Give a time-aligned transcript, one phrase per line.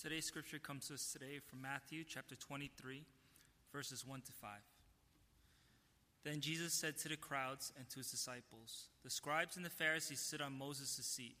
[0.00, 3.02] Today's scripture comes to us today from Matthew chapter 23,
[3.70, 4.50] verses 1 to 5.
[6.24, 10.20] Then Jesus said to the crowds and to his disciples, The scribes and the Pharisees
[10.20, 11.36] sit on Moses' seat,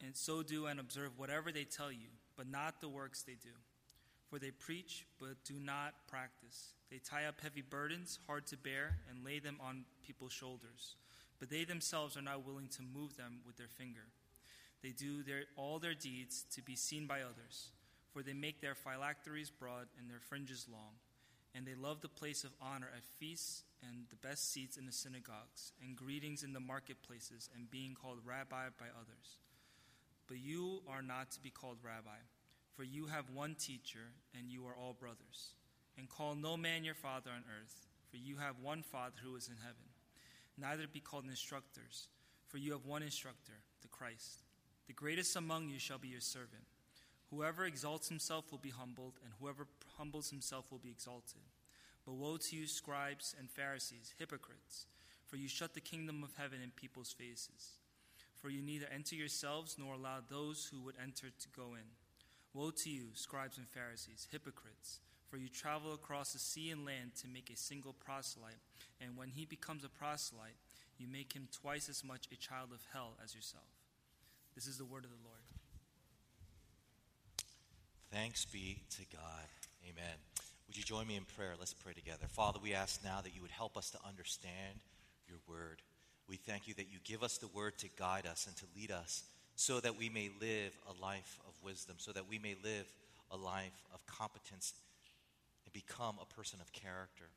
[0.00, 3.50] and so do and observe whatever they tell you, but not the works they do.
[4.28, 6.74] For they preach, but do not practice.
[6.88, 10.94] They tie up heavy burdens, hard to bear, and lay them on people's shoulders,
[11.40, 14.06] but they themselves are not willing to move them with their finger.
[14.82, 17.70] They do their, all their deeds to be seen by others,
[18.12, 20.98] for they make their phylacteries broad and their fringes long.
[21.54, 24.92] And they love the place of honor at feasts and the best seats in the
[24.92, 29.38] synagogues, and greetings in the marketplaces, and being called rabbi by others.
[30.28, 32.20] But you are not to be called rabbi,
[32.76, 35.54] for you have one teacher, and you are all brothers.
[35.98, 39.48] And call no man your father on earth, for you have one Father who is
[39.48, 39.88] in heaven.
[40.58, 42.08] Neither be called instructors,
[42.48, 43.52] for you have one instructor,
[43.82, 44.42] the Christ.
[44.90, 46.64] The greatest among you shall be your servant.
[47.30, 51.42] Whoever exalts himself will be humbled, and whoever humbles himself will be exalted.
[52.04, 54.86] But woe to you, scribes and Pharisees, hypocrites,
[55.28, 57.78] for you shut the kingdom of heaven in people's faces.
[58.40, 61.86] For you neither enter yourselves nor allow those who would enter to go in.
[62.52, 67.12] Woe to you, scribes and Pharisees, hypocrites, for you travel across the sea and land
[67.20, 68.58] to make a single proselyte,
[69.00, 70.58] and when he becomes a proselyte,
[70.98, 73.69] you make him twice as much a child of hell as yourself.
[74.60, 75.40] This is the word of the Lord.
[78.12, 79.48] Thanks be to God.
[79.88, 80.12] Amen.
[80.66, 81.54] Would you join me in prayer?
[81.58, 82.26] Let's pray together.
[82.28, 84.76] Father, we ask now that you would help us to understand
[85.26, 85.80] your word.
[86.28, 88.90] We thank you that you give us the word to guide us and to lead
[88.90, 89.24] us
[89.56, 92.84] so that we may live a life of wisdom, so that we may live
[93.30, 94.74] a life of competence
[95.64, 97.30] and become a person of character.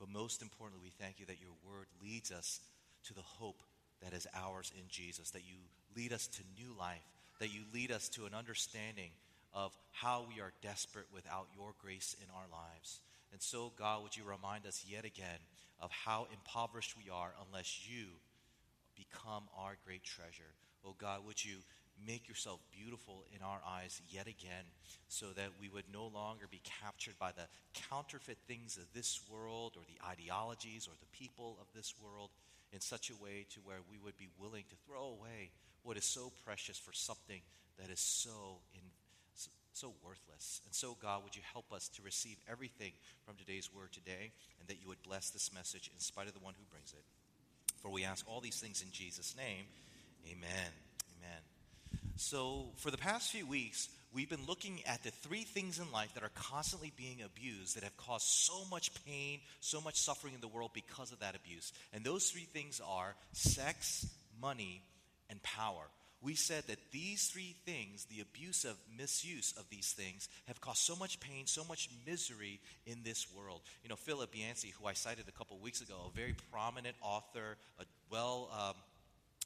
[0.00, 2.60] But most importantly, we thank you that your word leads us
[3.04, 3.62] to the hope
[4.02, 5.56] that is ours in Jesus, that you
[5.96, 7.04] lead us to new life,
[7.40, 9.10] that you lead us to an understanding
[9.54, 13.00] of how we are desperate without your grace in our lives.
[13.32, 15.40] And so, God, would you remind us yet again
[15.80, 18.06] of how impoverished we are unless you
[18.96, 20.54] become our great treasure?
[20.84, 21.56] Oh, God, would you
[22.06, 24.64] make yourself beautiful in our eyes yet again
[25.08, 27.46] so that we would no longer be captured by the
[27.90, 32.30] counterfeit things of this world or the ideologies or the people of this world
[32.72, 35.50] in such a way to where we would be willing to throw away
[35.82, 37.40] what is so precious for something
[37.78, 38.80] that is so in,
[39.72, 40.60] so worthless.
[40.64, 42.92] And so, God, would you help us to receive everything
[43.24, 46.40] from today's word today, and that you would bless this message in spite of the
[46.40, 47.04] one who brings it.
[47.80, 49.64] For we ask all these things in Jesus' name.
[50.26, 50.70] Amen.
[51.18, 51.40] Amen.
[52.16, 56.14] So, for the past few weeks, we've been looking at the three things in life
[56.14, 60.40] that are constantly being abused that have caused so much pain, so much suffering in
[60.40, 61.72] the world because of that abuse.
[61.92, 64.06] And those three things are sex,
[64.40, 64.82] money,
[65.32, 65.88] and power.
[66.20, 70.78] We said that these three things, the abuse of misuse of these things, have caused
[70.78, 73.62] so much pain, so much misery in this world.
[73.82, 77.56] You know, Philip Yancey, who I cited a couple weeks ago, a very prominent author,
[77.80, 78.74] a well um,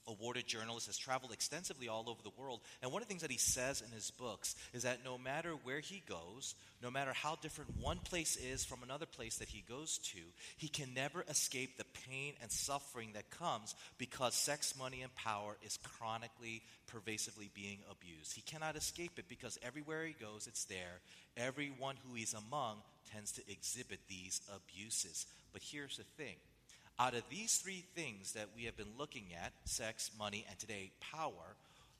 [0.08, 2.60] awarded journalist, has traveled extensively all over the world.
[2.82, 5.52] And one of the things that he says in his books is that no matter
[5.64, 9.64] where he goes, no matter how different one place is from another place that he
[9.68, 10.18] goes to,
[10.56, 15.56] he can never escape the pain and suffering that comes because sex, money, and power
[15.64, 18.34] is chronically, pervasively being abused.
[18.34, 21.00] He cannot escape it because everywhere he goes, it's there.
[21.36, 22.76] Everyone who he's among
[23.12, 25.26] tends to exhibit these abuses.
[25.52, 26.36] But here's the thing
[26.98, 30.90] out of these three things that we have been looking at sex, money, and today
[31.00, 31.56] power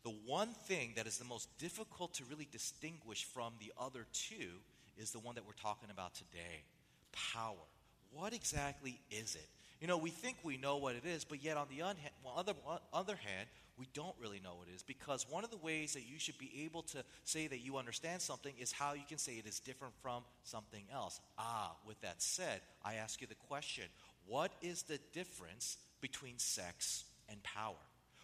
[0.07, 4.61] the one thing that is the most difficult to really distinguish from the other two
[4.97, 6.63] is the one that we're talking about today
[7.11, 7.67] power.
[8.13, 9.49] What exactly is it?
[9.81, 11.83] You know, we think we know what it is, but yet on the
[12.37, 12.53] other,
[12.93, 16.07] other hand, we don't really know what it is because one of the ways that
[16.09, 19.33] you should be able to say that you understand something is how you can say
[19.33, 21.21] it is different from something else.
[21.37, 23.87] Ah, with that said, I ask you the question
[24.27, 27.75] what is the difference between sex and power?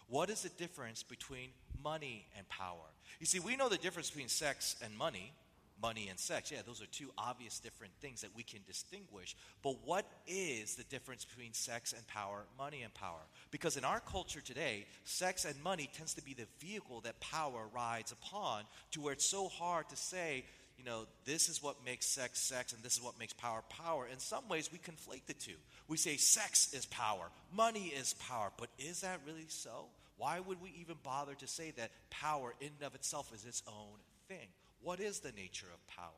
[0.07, 1.49] What is the difference between
[1.83, 2.85] money and power?
[3.19, 5.33] You see, we know the difference between sex and money,
[5.81, 6.51] money and sex.
[6.51, 9.35] Yeah, those are two obvious different things that we can distinguish.
[9.61, 13.19] But what is the difference between sex and power, money and power?
[13.51, 17.67] Because in our culture today, sex and money tends to be the vehicle that power
[17.73, 20.45] rides upon to where it's so hard to say,
[20.83, 24.07] you know, this is what makes sex sex and this is what makes power power.
[24.11, 25.55] In some ways, we conflate the two.
[25.87, 29.85] We say sex is power, money is power, but is that really so?
[30.17, 33.63] Why would we even bother to say that power in and of itself is its
[33.67, 33.97] own
[34.27, 34.47] thing?
[34.81, 36.09] What is the nature of power?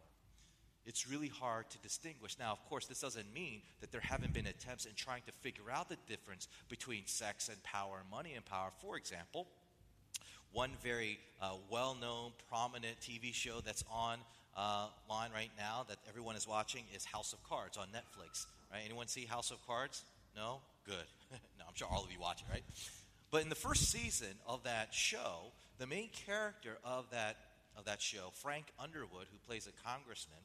[0.85, 2.37] It's really hard to distinguish.
[2.39, 5.71] Now, of course, this doesn't mean that there haven't been attempts in trying to figure
[5.71, 8.69] out the difference between sex and power and money and power.
[8.81, 9.47] For example,
[10.51, 14.19] one very uh, well known, prominent TV show that's on
[14.55, 18.45] uh, line right now that everyone is watching is House of Cards on Netflix.
[18.71, 18.81] Right?
[18.85, 20.03] Anyone see House of Cards?
[20.35, 20.59] No?
[20.85, 20.95] Good.
[21.31, 22.63] no, I'm sure all of you watch it, right?
[23.31, 27.37] But in the first season of that show, the main character of that,
[27.77, 30.39] of that show, Frank Underwood, who plays a congressman,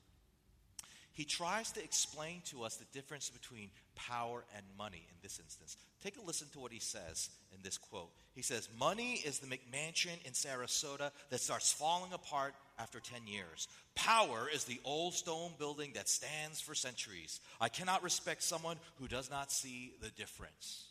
[1.21, 5.77] he tries to explain to us the difference between power and money in this instance.
[6.03, 8.09] Take a listen to what he says in this quote.
[8.35, 13.69] He says, Money is the McMansion in Sarasota that starts falling apart after 10 years.
[13.95, 17.39] Power is the old stone building that stands for centuries.
[17.61, 20.87] I cannot respect someone who does not see the difference.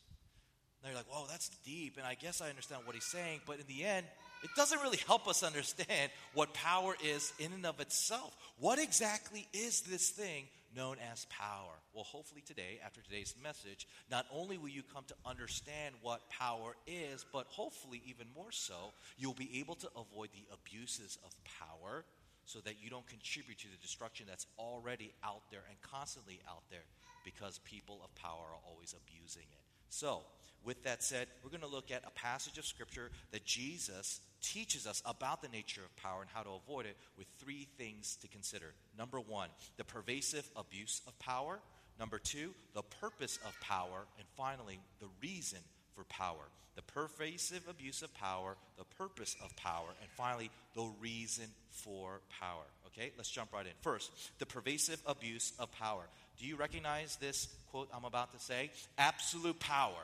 [0.84, 3.58] Now you're like, whoa, that's deep, and I guess I understand what he's saying, but
[3.58, 4.06] in the end,
[4.44, 8.36] it doesn't really help us understand what power is in and of itself.
[8.60, 10.46] What exactly is this thing
[10.76, 11.74] known as power?
[11.94, 16.76] Well, hopefully today, after today's message, not only will you come to understand what power
[16.88, 22.06] is, but hopefully even more so, you'll be able to avoid the abuses of power
[22.46, 26.64] so that you don't contribute to the destruction that's already out there and constantly out
[26.72, 26.86] there
[27.24, 29.69] because people of power are always abusing it.
[29.90, 30.22] So,
[30.64, 34.88] with that said, we're going to look at a passage of Scripture that Jesus teaches
[34.88, 38.28] us about the nature of power and how to avoid it with three things to
[38.28, 38.74] consider.
[38.98, 41.60] Number one, the pervasive abuse of power.
[42.00, 44.06] Number two, the purpose of power.
[44.18, 45.60] And finally, the reason
[45.96, 46.50] for power.
[46.76, 52.64] The pervasive abuse of power, the purpose of power, and finally, the reason for power.
[52.94, 53.72] Okay, let's jump right in.
[53.82, 56.04] First, the pervasive abuse of power.
[56.38, 58.72] Do you recognize this quote I'm about to say?
[58.98, 60.02] Absolute power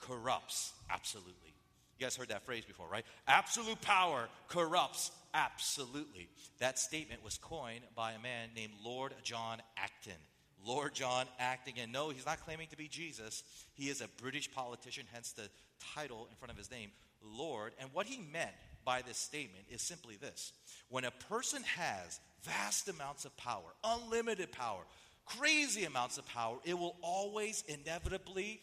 [0.00, 1.54] corrupts absolutely.
[1.98, 3.04] You guys heard that phrase before, right?
[3.26, 6.28] Absolute power corrupts absolutely.
[6.60, 10.12] That statement was coined by a man named Lord John Acton.
[10.64, 11.74] Lord John Acton.
[11.80, 13.42] And no, he's not claiming to be Jesus.
[13.74, 15.48] He is a British politician, hence the
[15.94, 16.90] title in front of his name,
[17.22, 17.72] Lord.
[17.80, 18.52] And what he meant
[18.88, 20.54] by this statement is simply this
[20.88, 24.80] when a person has vast amounts of power, unlimited power,
[25.26, 28.62] crazy amounts of power, it will always inevitably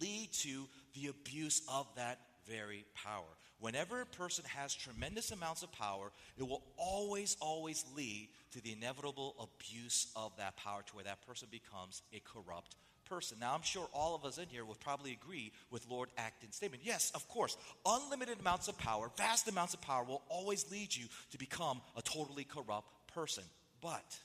[0.00, 2.18] lead to the abuse of that
[2.48, 3.30] very power.
[3.60, 8.72] Whenever a person has tremendous amounts of power, it will always, always lead to the
[8.72, 12.74] inevitable abuse of that power to where that person becomes a corrupt
[13.08, 13.38] person.
[13.40, 16.82] Now, I'm sure all of us in here would probably agree with Lord Acton's statement.
[16.84, 17.56] Yes, of course,
[17.86, 22.02] unlimited amounts of power, vast amounts of power will always lead you to become a
[22.02, 23.44] totally corrupt person.
[23.80, 24.18] But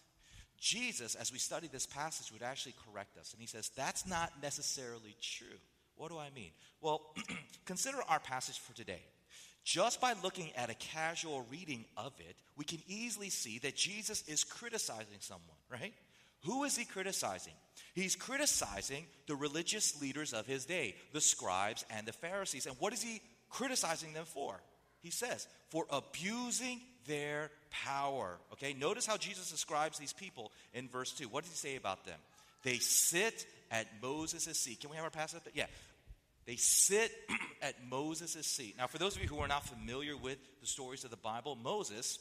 [0.59, 3.33] Jesus, as we study this passage, would actually correct us.
[3.33, 5.57] And he says, that's not necessarily true.
[5.95, 6.51] What do I mean?
[6.81, 7.01] Well,
[7.65, 9.01] consider our passage for today.
[9.63, 14.27] Just by looking at a casual reading of it, we can easily see that Jesus
[14.27, 15.93] is criticizing someone, right?
[16.45, 17.53] Who is he criticizing?
[17.93, 22.65] He's criticizing the religious leaders of his day, the scribes and the Pharisees.
[22.65, 24.59] And what is he criticizing them for?
[24.99, 28.39] He says, for abusing their power.
[28.53, 31.25] Okay, notice how Jesus describes these people in verse 2.
[31.25, 32.19] What does he say about them?
[32.63, 34.79] They sit at Moses' seat.
[34.79, 35.41] Can we have our passage?
[35.53, 35.65] Yeah.
[36.45, 37.11] They sit
[37.61, 38.75] at Moses' seat.
[38.77, 41.55] Now, for those of you who are not familiar with the stories of the Bible,
[41.55, 42.19] Moses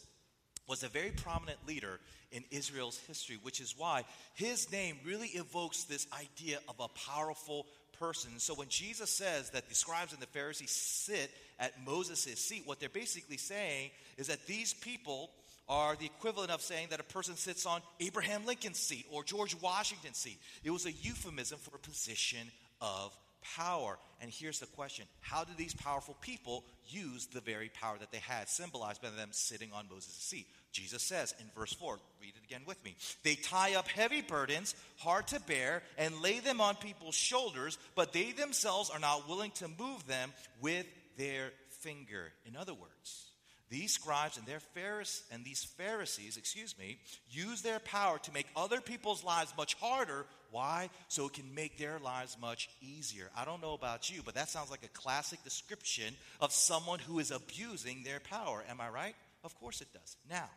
[0.69, 1.99] was a very prominent leader
[2.31, 4.05] in Israel's history, which is why
[4.35, 7.67] his name really evokes this idea of a powerful
[7.99, 8.31] person.
[8.39, 12.81] So when Jesus says that the scribes and the Pharisees sit at Moses' seat, what
[12.81, 15.31] they're basically saying is that these people
[15.69, 19.55] are the equivalent of saying that a person sits on Abraham Lincoln's seat or George
[19.61, 20.39] Washington's seat.
[20.65, 23.17] It was a euphemism for a position of
[23.57, 23.99] power.
[24.21, 28.19] And here's the question How did these powerful people use the very power that they
[28.19, 30.47] had, symbolized by them sitting on Moses' seat?
[30.73, 32.97] Jesus says in verse 4, read it again with me.
[33.23, 38.13] They tie up heavy burdens, hard to bear, and lay them on people's shoulders, but
[38.13, 40.87] they themselves are not willing to move them with
[41.19, 42.33] their finger.
[42.47, 43.27] In other words,
[43.73, 46.99] these scribes and their Pharisees and these Pharisees, excuse me,
[47.31, 50.27] use their power to make other people's lives much harder.
[50.53, 50.91] Why?
[51.09, 53.31] So it can make their lives much easier.
[53.37, 57.19] I don't know about you, but that sounds like a classic description of someone who
[57.19, 58.63] is abusing their power.
[58.69, 59.15] Am I right?
[59.43, 60.17] Of course it does.
[60.31, 60.49] Now,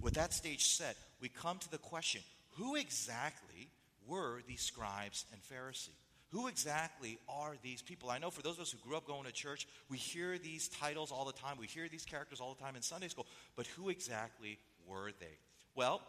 [0.00, 2.20] with that stage set, we come to the question
[2.56, 3.68] who exactly
[4.06, 5.94] were these scribes and Pharisees?
[6.32, 8.10] Who exactly are these people?
[8.10, 10.68] I know for those of us who grew up going to church, we hear these
[10.68, 11.56] titles all the time.
[11.58, 13.26] We hear these characters all the time in Sunday school.
[13.56, 15.38] But who exactly were they?
[15.74, 16.02] Well,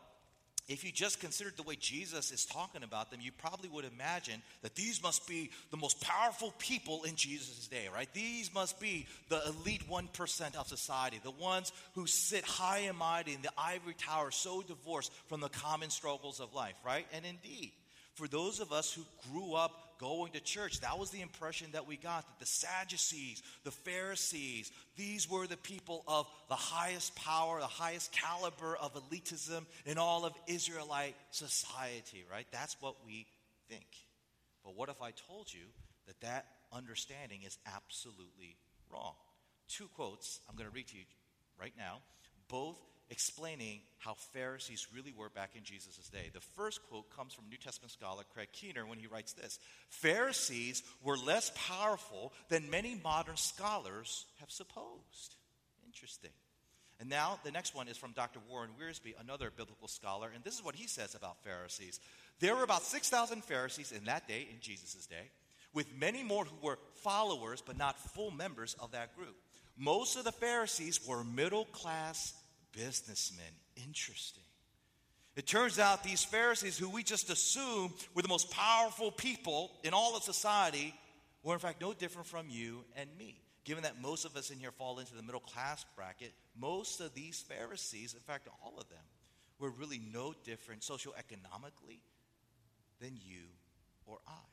[0.67, 4.41] if you just considered the way Jesus is talking about them, you probably would imagine
[4.61, 8.07] that these must be the most powerful people in Jesus' day, right?
[8.13, 13.33] These must be the elite 1% of society, the ones who sit high and mighty
[13.33, 17.05] in the ivory tower, so divorced from the common struggles of life, right?
[17.13, 17.71] And indeed,
[18.13, 20.81] for those of us who grew up going to church.
[20.81, 25.57] That was the impression that we got that the Sadducees, the Pharisees, these were the
[25.57, 32.25] people of the highest power, the highest caliber of elitism in all of Israelite society,
[32.29, 32.47] right?
[32.51, 33.27] That's what we
[33.69, 33.85] think.
[34.65, 35.61] But what if I told you
[36.07, 38.57] that that understanding is absolutely
[38.91, 39.13] wrong?
[39.69, 41.03] Two quotes I'm going to read to you
[41.59, 41.99] right now,
[42.49, 42.77] both
[43.11, 46.31] explaining how Pharisees really were back in Jesus' day.
[46.33, 50.81] The first quote comes from New Testament scholar Craig Keener when he writes this Pharisees
[51.03, 55.35] were less powerful than many modern scholars have supposed.
[55.85, 56.31] Interesting.
[57.01, 58.39] And now the next one is from Dr.
[58.49, 61.99] Warren Wiersbe, another biblical scholar, and this is what he says about Pharisees.
[62.39, 65.31] There were about 6,000 Pharisees in that day, in Jesus' day,
[65.73, 69.35] with many more who were followers but not full members of that group.
[69.77, 72.35] Most of the Pharisees were middle class
[72.71, 73.53] businessmen.
[73.75, 74.43] Interesting.
[75.35, 79.93] It turns out these Pharisees, who we just assume were the most powerful people in
[79.93, 80.93] all of society,
[81.43, 83.41] were in fact no different from you and me.
[83.63, 87.13] Given that most of us in here fall into the middle class bracket, most of
[87.13, 89.03] these Pharisees, in fact, all of them,
[89.59, 91.99] were really no different socioeconomically
[92.99, 93.43] than you
[94.05, 94.50] or I.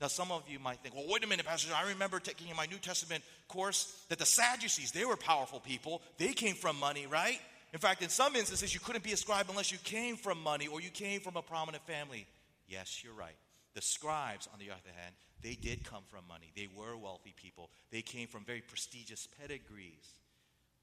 [0.00, 2.56] Now, some of you might think, well, wait a minute, Pastor, I remember taking in
[2.56, 6.02] my New Testament course that the Sadducees, they were powerful people.
[6.18, 7.40] They came from money, right?
[7.72, 10.66] In fact, in some instances, you couldn't be a scribe unless you came from money
[10.66, 12.26] or you came from a prominent family.
[12.68, 13.36] Yes, you're right.
[13.74, 16.52] The scribes, on the other hand, they did come from money.
[16.56, 17.70] They were wealthy people.
[17.90, 20.08] They came from very prestigious pedigrees.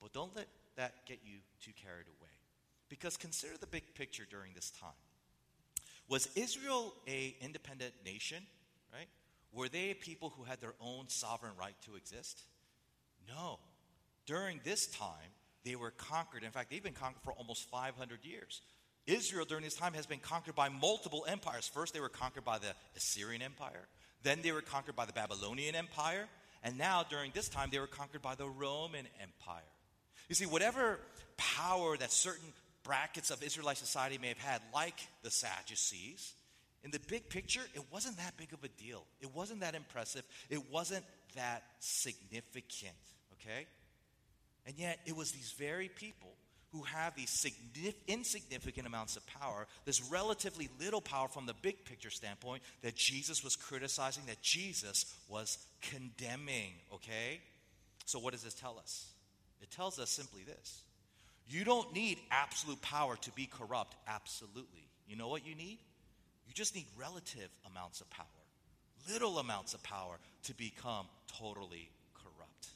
[0.02, 2.30] But don't let that get you too carried away.
[2.90, 4.90] Because consider the big picture during this time.
[6.10, 8.44] Was Israel a independent nation?
[8.94, 9.08] Right?
[9.52, 12.42] Were they people who had their own sovereign right to exist?
[13.28, 13.60] No.
[14.26, 15.32] During this time,
[15.64, 16.44] they were conquered.
[16.44, 18.62] In fact, they've been conquered for almost 500 years.
[19.06, 21.68] Israel during this time has been conquered by multiple empires.
[21.68, 23.88] First, they were conquered by the Assyrian Empire.
[24.24, 26.28] Then, they were conquered by the Babylonian Empire.
[26.64, 29.62] And now, during this time, they were conquered by the Roman Empire.
[30.30, 31.00] You see, whatever
[31.36, 32.48] power that certain
[32.84, 36.34] brackets of Israelite society may have had, like the Sadducees,
[36.84, 39.06] in the big picture, it wasn't that big of a deal.
[39.22, 40.24] It wasn't that impressive.
[40.50, 42.96] It wasn't that significant,
[43.34, 43.68] okay?
[44.66, 46.30] And yet, it was these very people
[46.74, 51.86] who have these signif- insignificant amounts of power, this relatively little power from the big
[51.86, 57.40] picture standpoint, that Jesus was criticizing, that Jesus was condemning, okay?
[58.06, 59.06] So, what does this tell us?
[59.62, 60.82] It tells us simply this
[61.48, 64.88] you don't need absolute power to be corrupt, absolutely.
[65.08, 65.80] You know what you need?
[66.48, 68.26] You just need relative amounts of power,
[69.10, 71.08] little amounts of power to become
[71.40, 72.68] totally corrupt.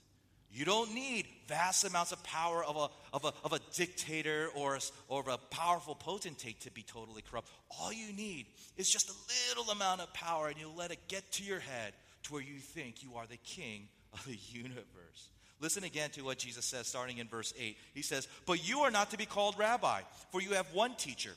[0.51, 4.79] You don't need vast amounts of power of a, of a, of a dictator or,
[5.09, 7.49] or a powerful potentate to be totally corrupt.
[7.79, 8.47] All you need
[8.77, 9.13] is just a
[9.49, 11.93] little amount of power, and you let it get to your head
[12.23, 15.29] to where you think you are the king of the universe.
[15.59, 17.77] Listen again to what Jesus says starting in verse 8.
[17.93, 21.31] He says, But you are not to be called rabbi, for you have one teacher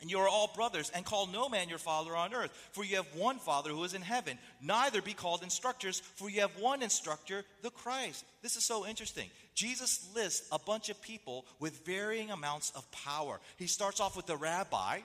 [0.00, 2.96] and you are all brothers, and call no man your father on earth, for you
[2.96, 4.38] have one Father who is in heaven.
[4.60, 8.24] Neither be called instructors, for you have one instructor, the Christ.
[8.42, 9.30] This is so interesting.
[9.54, 13.40] Jesus lists a bunch of people with varying amounts of power.
[13.56, 15.00] He starts off with the rabbi,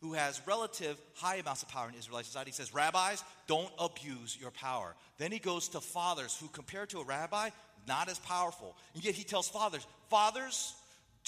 [0.00, 2.50] who has relative high amounts of power in Israelite society.
[2.50, 4.94] He says, Rabbis, don't abuse your power.
[5.18, 7.50] Then he goes to fathers, who compared to a rabbi,
[7.88, 8.76] not as powerful.
[8.94, 10.74] And yet he tells fathers, Fathers,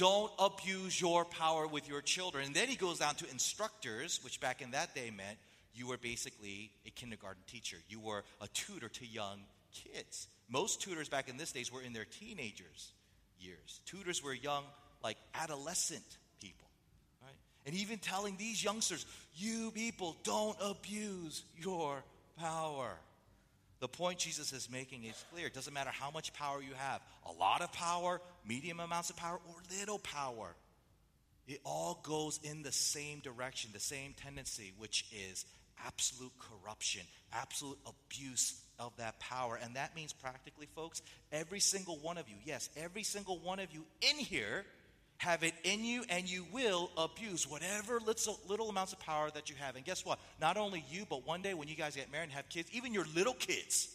[0.01, 2.47] don't abuse your power with your children.
[2.47, 5.37] And then he goes down to instructors, which back in that day meant
[5.75, 7.77] you were basically a kindergarten teacher.
[7.87, 9.41] You were a tutor to young
[9.75, 10.27] kids.
[10.49, 12.93] Most tutors back in this days were in their teenagers
[13.39, 13.81] years.
[13.85, 14.65] Tutors were young,
[15.05, 16.67] like adolescent people.
[17.23, 17.37] Right?
[17.67, 19.05] And even telling these youngsters,
[19.37, 22.03] you people don't abuse your
[22.39, 22.93] power.
[23.81, 25.47] The point Jesus is making is clear.
[25.47, 29.17] It doesn't matter how much power you have a lot of power, medium amounts of
[29.17, 30.55] power, or little power.
[31.49, 35.47] It all goes in the same direction, the same tendency, which is
[35.85, 39.59] absolute corruption, absolute abuse of that power.
[39.63, 41.01] And that means, practically, folks,
[41.33, 44.65] every single one of you, yes, every single one of you in here
[45.21, 49.51] have it in you and you will abuse whatever little, little amounts of power that
[49.51, 49.77] you have.
[49.77, 50.19] And guess what?
[50.41, 52.95] Not only you, but one day when you guys get married and have kids, even
[52.95, 53.95] your little kids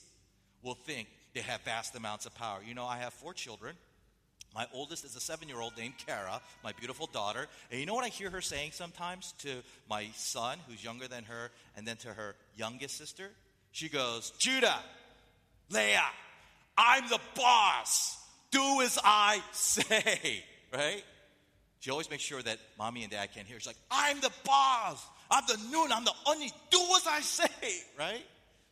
[0.62, 2.60] will think they have vast amounts of power.
[2.64, 3.76] You know, I have four children.
[4.54, 7.48] My oldest is a seven year old named Kara, my beautiful daughter.
[7.72, 9.50] And you know what I hear her saying sometimes to
[9.90, 13.32] my son, who's younger than her, and then to her youngest sister?
[13.72, 14.78] She goes, Judah,
[15.72, 16.06] Leah,
[16.78, 18.16] I'm the boss.
[18.52, 21.04] Do as I say, right?
[21.80, 23.60] She always makes sure that mommy and dad can't hear.
[23.60, 25.06] She's like, I'm the boss.
[25.30, 26.52] I'm the noon, I'm the unni.
[26.70, 28.24] Do as I say, right?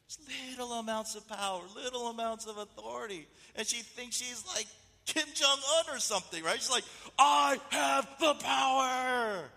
[0.06, 0.20] It's
[0.50, 3.28] little amounts of power, little amounts of authority.
[3.56, 4.68] And she thinks she's like
[5.06, 6.58] Kim Jong un or something, right?
[6.58, 6.84] She's like,
[7.18, 9.50] I have the power.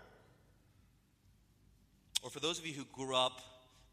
[2.23, 3.41] Or for those of you who grew up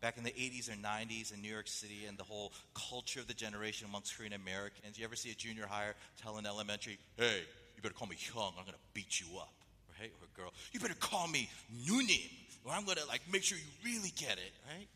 [0.01, 3.27] back in the 80s or 90s in New York City and the whole culture of
[3.27, 7.43] the generation amongst Korean Americans, you ever see a junior higher tell an elementary, hey,
[7.85, 9.53] better call me Hyung, I'm gonna beat you up,
[10.01, 10.11] right?
[10.21, 11.49] Or girl, you better call me
[11.87, 12.31] Nunim,
[12.65, 14.89] or I'm gonna like make sure you really get it, right?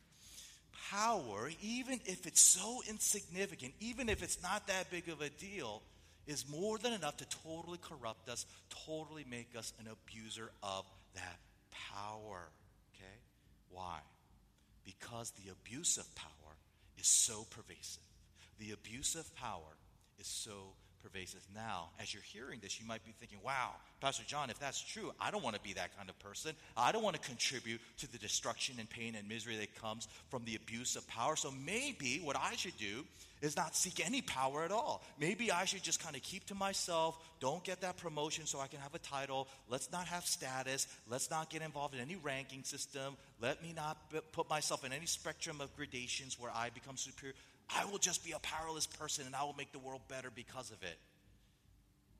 [0.90, 5.82] Power, even if it's so insignificant, even if it's not that big of a deal,
[6.26, 8.46] is more than enough to totally corrupt us,
[8.86, 11.38] totally make us an abuser of that
[11.92, 12.48] power.
[12.94, 13.16] Okay?
[13.70, 13.98] Why?
[14.84, 16.56] Because the abuse of power
[16.98, 18.02] is so pervasive.
[18.58, 19.76] The abuse of power
[20.18, 21.40] is so pervasive.
[21.54, 25.12] Now, as you're hearing this, you might be thinking, wow, Pastor John, if that's true,
[25.20, 26.52] I don't want to be that kind of person.
[26.76, 30.44] I don't want to contribute to the destruction and pain and misery that comes from
[30.44, 31.36] the abuse of power.
[31.36, 33.04] So maybe what I should do
[33.40, 35.02] is not seek any power at all.
[35.20, 38.66] Maybe I should just kind of keep to myself, don't get that promotion so I
[38.66, 39.48] can have a title.
[39.68, 40.88] Let's not have status.
[41.08, 43.16] Let's not get involved in any ranking system.
[43.40, 43.96] Let me not
[44.32, 47.34] put myself in any spectrum of gradations where I become superior.
[47.74, 50.70] I will just be a powerless person and I will make the world better because
[50.70, 50.98] of it.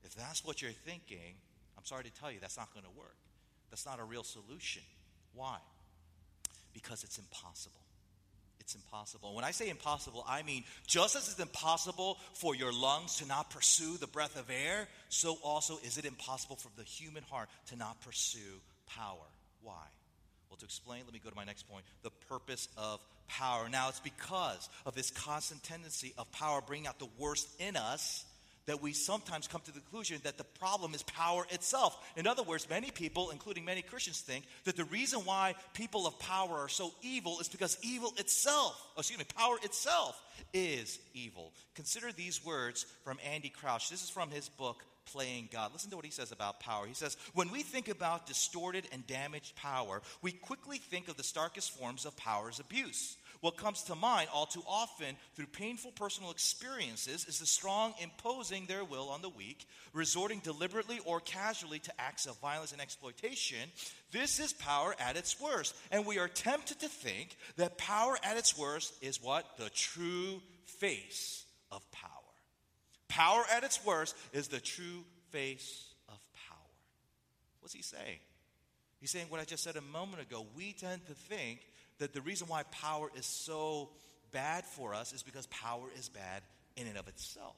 [0.03, 1.35] If that's what you're thinking,
[1.77, 3.15] I'm sorry to tell you, that's not going to work.
[3.69, 4.83] That's not a real solution.
[5.33, 5.57] Why?
[6.73, 7.75] Because it's impossible.
[8.59, 9.33] It's impossible.
[9.33, 13.49] when I say impossible, I mean just as it's impossible for your lungs to not
[13.49, 17.75] pursue the breath of air, so also is it impossible for the human heart to
[17.75, 19.25] not pursue power.
[19.63, 19.85] Why?
[20.49, 23.69] Well, to explain, let me go to my next point the purpose of power.
[23.69, 28.25] Now, it's because of this constant tendency of power bringing out the worst in us
[28.69, 31.97] that we sometimes come to the conclusion that the problem is power itself.
[32.15, 36.19] In other words, many people, including many Christians, think that the reason why people of
[36.19, 40.21] power are so evil is because evil itself, oh, excuse me, power itself
[40.53, 41.51] is evil.
[41.73, 43.89] Consider these words from Andy Crouch.
[43.89, 45.71] This is from his book, playing God.
[45.73, 46.85] Listen to what he says about power.
[46.85, 51.23] He says, When we think about distorted and damaged power, we quickly think of the
[51.23, 53.17] starkest forms of power's abuse.
[53.41, 58.65] What comes to mind all too often through painful personal experiences is the strong imposing
[58.65, 63.69] their will on the weak, resorting deliberately or casually to acts of violence and exploitation.
[64.11, 65.73] This is power at its worst.
[65.89, 69.45] And we are tempted to think that power at its worst is what?
[69.57, 72.18] The true face of power.
[73.09, 76.17] Power at its worst is the true face of
[76.47, 76.57] power.
[77.59, 78.19] What's he saying?
[79.01, 80.45] He's saying what I just said a moment ago.
[80.55, 81.59] We tend to think
[81.99, 83.89] that the reason why power is so
[84.31, 86.43] bad for us is because power is bad
[86.75, 87.55] in and of itself.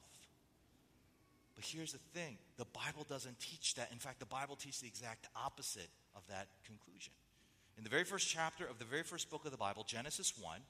[1.54, 3.90] But here's the thing the Bible doesn't teach that.
[3.92, 7.12] In fact, the Bible teaches the exact opposite of that conclusion.
[7.76, 10.60] In the very first chapter of the very first book of the Bible, Genesis 1,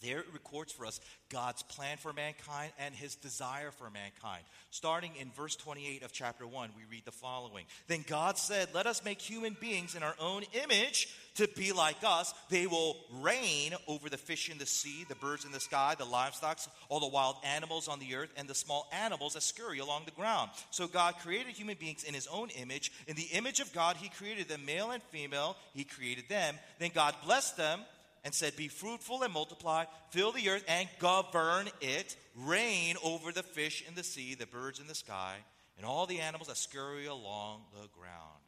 [0.00, 4.42] there it records for us God's plan for mankind and his desire for mankind.
[4.70, 8.86] Starting in verse 28 of chapter 1, we read the following Then God said, Let
[8.86, 12.32] us make human beings in our own image to be like us.
[12.48, 16.04] They will reign over the fish in the sea, the birds in the sky, the
[16.04, 16.58] livestock,
[16.88, 20.10] all the wild animals on the earth, and the small animals that scurry along the
[20.12, 20.50] ground.
[20.70, 22.90] So God created human beings in his own image.
[23.06, 25.56] In the image of God, he created them, male and female.
[25.74, 26.54] He created them.
[26.78, 27.80] Then God blessed them
[28.28, 33.42] and said, Be fruitful and multiply, fill the earth and govern it, reign over the
[33.42, 35.36] fish in the sea, the birds in the sky,
[35.78, 38.42] and all the animals that scurry along the ground.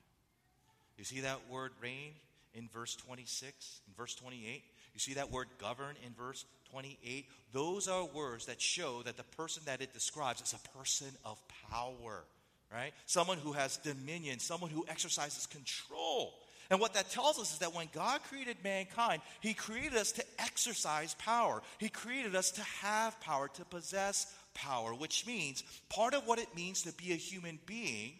[0.98, 2.12] You see that word reign
[2.52, 4.62] in verse 26, in verse 28?
[4.92, 7.24] You see that word govern in verse 28?
[7.54, 11.40] Those are words that show that the person that it describes is a person of
[11.70, 12.24] power,
[12.70, 12.92] right?
[13.06, 16.34] Someone who has dominion, someone who exercises control.
[16.70, 20.24] And what that tells us is that when God created mankind, He created us to
[20.38, 21.62] exercise power.
[21.78, 26.54] He created us to have power, to possess power, which means part of what it
[26.54, 28.12] means to be a human being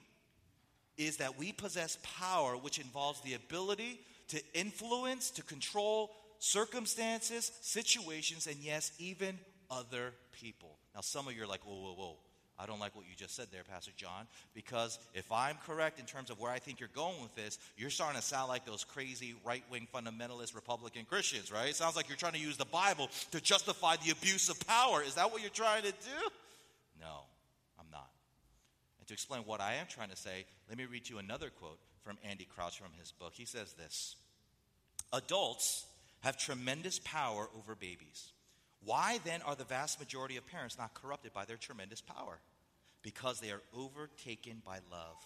[0.96, 6.10] is that we possess power, which involves the ability to influence, to control
[6.40, 9.38] circumstances, situations, and yes, even
[9.70, 10.76] other people.
[10.94, 12.16] Now, some of you are like, whoa, whoa, whoa.
[12.60, 16.04] I don't like what you just said there, Pastor John, because if I'm correct in
[16.04, 18.84] terms of where I think you're going with this, you're starting to sound like those
[18.84, 21.70] crazy right wing fundamentalist Republican Christians, right?
[21.70, 25.02] It sounds like you're trying to use the Bible to justify the abuse of power.
[25.02, 26.30] Is that what you're trying to do?
[27.00, 27.22] No,
[27.78, 28.10] I'm not.
[28.98, 31.78] And to explain what I am trying to say, let me read you another quote
[32.02, 33.32] from Andy Crouch from his book.
[33.34, 34.16] He says this
[35.14, 35.86] Adults
[36.20, 38.32] have tremendous power over babies.
[38.84, 42.38] Why then are the vast majority of parents not corrupted by their tremendous power?
[43.02, 45.16] Because they are overtaken by love.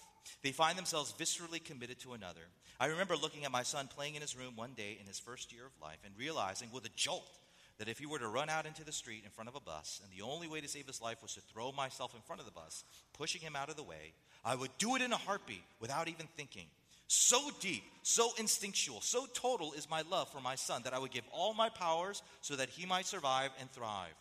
[0.42, 2.42] They find themselves viscerally committed to another.
[2.80, 5.52] I remember looking at my son playing in his room one day in his first
[5.52, 7.38] year of life and realizing with a jolt
[7.78, 10.00] that if he were to run out into the street in front of a bus
[10.02, 12.46] and the only way to save his life was to throw myself in front of
[12.46, 14.12] the bus, pushing him out of the way,
[14.44, 16.66] I would do it in a heartbeat without even thinking.
[17.06, 21.10] So deep, so instinctual, so total is my love for my son that I would
[21.10, 24.14] give all my powers so that he might survive and thrive.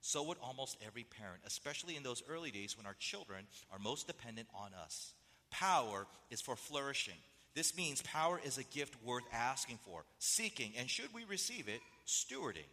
[0.00, 4.06] So would almost every parent, especially in those early days when our children are most
[4.06, 5.12] dependent on us.
[5.50, 7.14] Power is for flourishing.
[7.54, 11.80] This means power is a gift worth asking for, seeking, and should we receive it,
[12.06, 12.68] stewarding.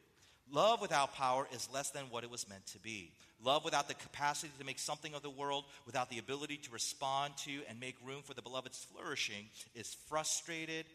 [0.51, 3.11] Love without power is less than what it was meant to be.
[3.43, 7.35] Love without the capacity to make something of the world, without the ability to respond
[7.37, 10.85] to and make room for the beloved's flourishing, is frustrated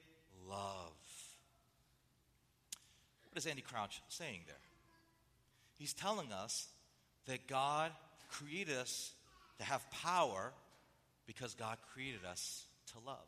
[0.49, 0.93] love.
[3.31, 4.57] What is Andy Crouch saying there?
[5.79, 6.69] He's telling us
[7.27, 7.93] that God
[8.31, 9.13] created us
[9.59, 10.53] to have power
[11.27, 13.27] because God created us to love.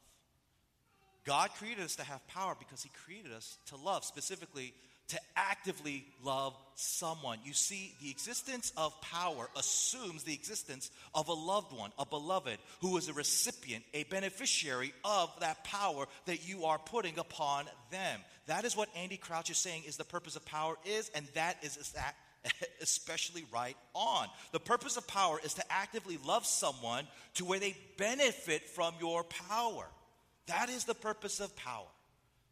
[1.24, 4.74] God created us to have power because He created us to love, specifically
[5.09, 7.38] to actively love someone.
[7.44, 12.59] You see, the existence of power assumes the existence of a loved one, a beloved,
[12.80, 18.20] who is a recipient, a beneficiary of that power that you are putting upon them.
[18.46, 21.59] That is what Andy Crouch is saying is the purpose of power is, and that
[21.62, 21.76] is
[22.80, 24.28] especially right on.
[24.52, 29.24] The purpose of power is to actively love someone to where they benefit from your
[29.24, 29.87] power.
[30.46, 31.87] That is the purpose of power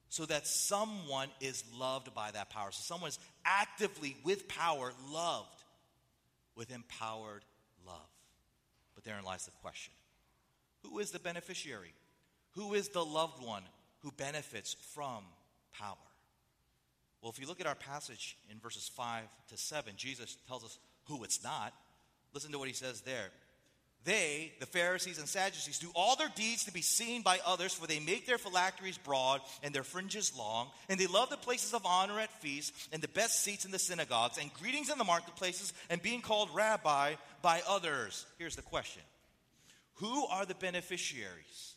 [0.08, 2.70] so that someone is loved by that power.
[2.70, 5.48] So someone is actively, with power, loved
[6.56, 7.44] with empowered
[7.86, 7.96] love.
[8.94, 9.92] But therein lies the question
[10.82, 11.94] Who is the beneficiary?
[12.52, 13.62] Who is the loved one
[14.00, 15.24] who benefits from
[15.78, 15.96] power?
[17.22, 20.78] Well, if you look at our passage in verses 5 to 7, Jesus tells us
[21.04, 21.72] who it's not.
[22.34, 23.30] Listen to what he says there.
[24.04, 27.86] They, the Pharisees and Sadducees, do all their deeds to be seen by others, for
[27.86, 31.86] they make their phylacteries broad and their fringes long, and they love the places of
[31.86, 35.72] honor at feasts and the best seats in the synagogues and greetings in the marketplaces
[35.88, 38.26] and being called rabbi by others.
[38.38, 39.02] Here's the question
[39.96, 41.76] Who are the beneficiaries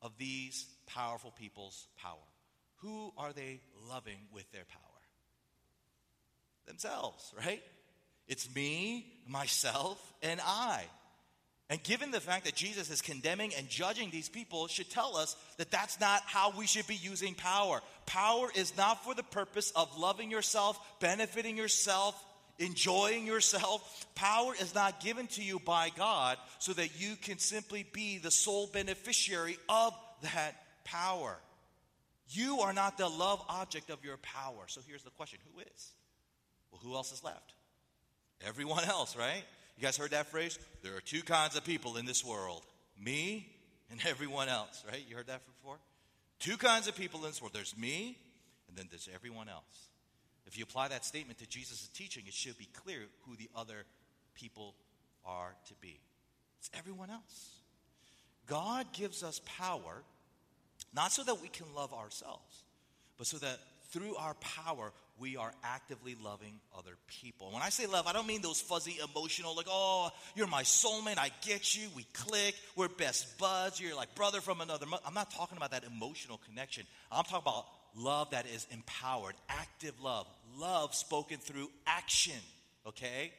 [0.00, 2.18] of these powerful people's power?
[2.82, 4.80] Who are they loving with their power?
[6.66, 7.62] Themselves, right?
[8.28, 10.84] It's me, myself, and I.
[11.70, 15.36] And given the fact that Jesus is condemning and judging these people, should tell us
[15.56, 17.80] that that's not how we should be using power.
[18.04, 22.22] Power is not for the purpose of loving yourself, benefiting yourself,
[22.58, 24.06] enjoying yourself.
[24.14, 28.30] Power is not given to you by God so that you can simply be the
[28.30, 31.38] sole beneficiary of that power.
[32.32, 34.64] You are not the love object of your power.
[34.66, 35.92] So here's the question who is?
[36.70, 37.54] Well, who else is left?
[38.46, 39.44] Everyone else, right?
[39.76, 40.58] You guys heard that phrase?
[40.82, 42.62] There are two kinds of people in this world
[43.02, 43.48] me
[43.90, 45.04] and everyone else, right?
[45.08, 45.76] You heard that before?
[46.38, 48.18] Two kinds of people in this world there's me,
[48.68, 49.88] and then there's everyone else.
[50.46, 53.84] If you apply that statement to Jesus' teaching, it should be clear who the other
[54.34, 54.74] people
[55.24, 56.00] are to be.
[56.58, 57.50] It's everyone else.
[58.46, 60.02] God gives us power
[60.94, 62.62] not so that we can love ourselves,
[63.18, 63.58] but so that
[63.92, 67.50] through our power, we are actively loving other people.
[67.52, 71.18] When I say love, I don't mean those fuzzy emotional, like, oh, you're my soulmate,
[71.18, 74.86] I get you, we click, we're best buds, you're like brother from another.
[75.06, 76.84] I'm not talking about that emotional connection.
[77.10, 80.26] I'm talking about love that is empowered, active love,
[80.58, 82.40] love spoken through action,
[82.86, 83.32] okay?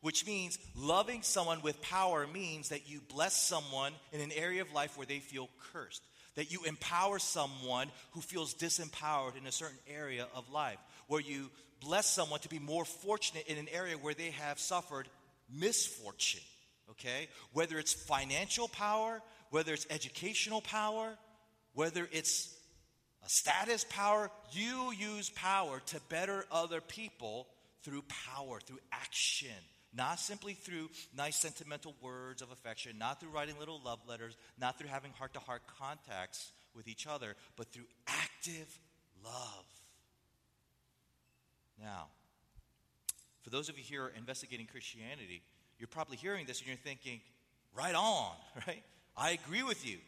[0.00, 4.72] Which means loving someone with power means that you bless someone in an area of
[4.72, 6.02] life where they feel cursed
[6.38, 11.50] that you empower someone who feels disempowered in a certain area of life, where you
[11.80, 15.08] bless someone to be more fortunate in an area where they have suffered
[15.52, 16.40] misfortune,
[16.92, 17.26] okay?
[17.52, 19.20] Whether it's financial power,
[19.50, 21.18] whether it's educational power,
[21.74, 22.54] whether it's
[23.26, 27.48] a status power, you use power to better other people
[27.82, 29.48] through power, through action.
[29.94, 34.78] Not simply through nice sentimental words of affection, not through writing little love letters, not
[34.78, 38.78] through having heart to heart contacts with each other, but through active
[39.24, 39.64] love.
[41.80, 42.08] Now,
[43.42, 45.42] for those of you here investigating Christianity,
[45.78, 47.20] you're probably hearing this and you're thinking,
[47.74, 48.32] right on,
[48.66, 48.82] right?
[49.16, 49.98] I agree with you.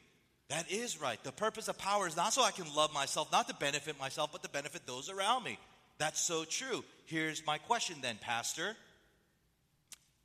[0.48, 1.22] That is right.
[1.22, 4.30] The purpose of power is not so I can love myself, not to benefit myself,
[4.32, 5.58] but to benefit those around me.
[5.98, 6.84] That's so true.
[7.06, 8.74] Here's my question then, Pastor.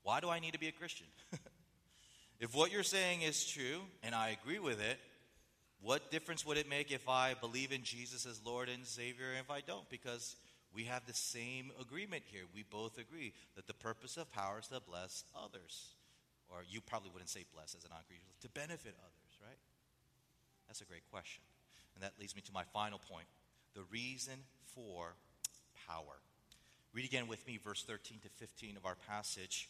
[0.06, 1.08] Why do I need to be a Christian?
[2.40, 5.00] if what you're saying is true and I agree with it,
[5.82, 9.40] what difference would it make if I believe in Jesus as Lord and Savior and
[9.40, 9.90] if I don't?
[9.90, 10.36] Because
[10.76, 12.44] we have the same agreement here.
[12.54, 15.96] We both agree that the purpose of power is to bless others.
[16.50, 19.32] Or you probably wouldn't say bless as a non Christian, to benefit others.
[19.42, 19.58] Right?
[20.68, 21.42] That's a great question.
[21.96, 23.26] And that leads me to my final point
[23.74, 24.36] the reason
[24.76, 25.16] for
[25.88, 26.22] power.
[26.94, 29.68] Read again with me verse 13 to 15 of our passage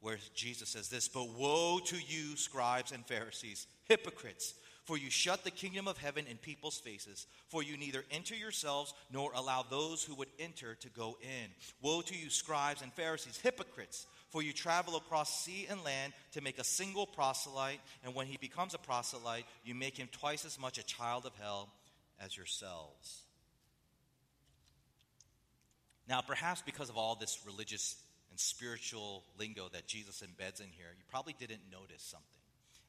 [0.00, 4.54] where Jesus says this But woe to you, scribes and Pharisees, hypocrites!
[4.84, 8.94] For you shut the kingdom of heaven in people's faces, for you neither enter yourselves
[9.12, 11.50] nor allow those who would enter to go in.
[11.82, 14.06] Woe to you, scribes and Pharisees, hypocrites!
[14.30, 18.38] For you travel across sea and land to make a single proselyte, and when he
[18.38, 21.68] becomes a proselyte, you make him twice as much a child of hell
[22.18, 23.22] as yourselves.
[26.08, 27.96] Now, perhaps because of all this religious
[28.38, 32.26] and spiritual lingo that Jesus embeds in here, you probably didn't notice something.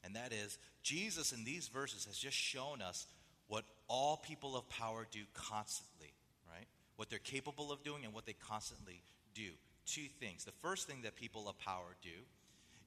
[0.04, 3.06] And that is, Jesus in these verses has just shown us
[3.48, 6.12] what all people of power do constantly,
[6.48, 6.66] right?
[6.96, 9.02] What they're capable of doing and what they constantly
[9.34, 9.50] do.
[9.86, 10.44] Two things.
[10.44, 12.10] The first thing that people of power do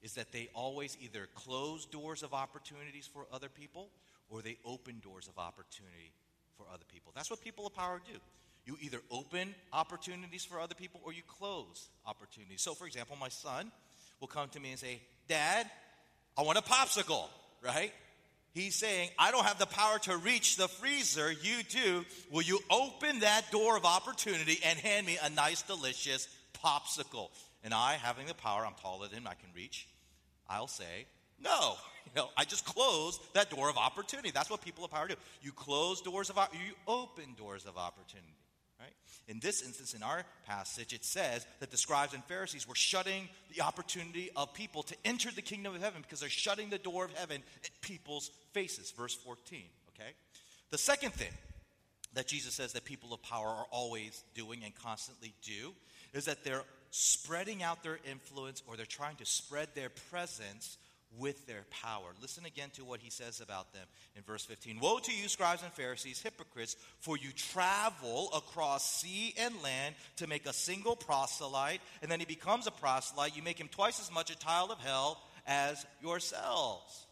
[0.02, 3.90] is that they always either close doors of opportunities for other people
[4.30, 6.12] or they open doors of opportunity
[6.56, 7.12] for other people.
[7.14, 8.18] That's what people of power do.
[8.66, 12.62] You either open opportunities for other people or you close opportunities.
[12.62, 13.70] So, for example, my son
[14.20, 15.68] will come to me and say, Dad,
[16.36, 17.28] I want a popsicle,
[17.62, 17.92] right?
[18.54, 21.30] He's saying, I don't have the power to reach the freezer.
[21.30, 22.04] You do.
[22.30, 26.28] Will you open that door of opportunity and hand me a nice, delicious
[26.64, 27.30] popsicle?
[27.64, 29.88] And I, having the power, I'm taller than him, I can reach,
[30.48, 31.06] I'll say,
[31.42, 31.74] no.
[32.06, 34.30] You know, I just close that door of opportunity.
[34.30, 35.14] That's what people of power do.
[35.42, 38.34] You close doors of you open doors of opportunity.
[38.84, 38.92] Right?
[39.28, 43.30] In this instance, in our passage, it says that the scribes and Pharisees were shutting
[43.54, 47.06] the opportunity of people to enter the kingdom of heaven because they're shutting the door
[47.06, 48.90] of heaven at people's faces.
[48.90, 49.62] Verse 14,
[49.94, 50.10] okay?
[50.70, 51.32] The second thing
[52.12, 55.72] that Jesus says that people of power are always doing and constantly do
[56.12, 60.76] is that they're spreading out their influence or they're trying to spread their presence
[61.18, 62.06] with their power.
[62.20, 64.80] Listen again to what he says about them in verse 15.
[64.80, 70.26] Woe to you, scribes and Pharisees, hypocrites, for you travel across sea and land to
[70.26, 73.36] make a single proselyte, and then he becomes a proselyte.
[73.36, 77.06] You make him twice as much a child of hell as yourselves.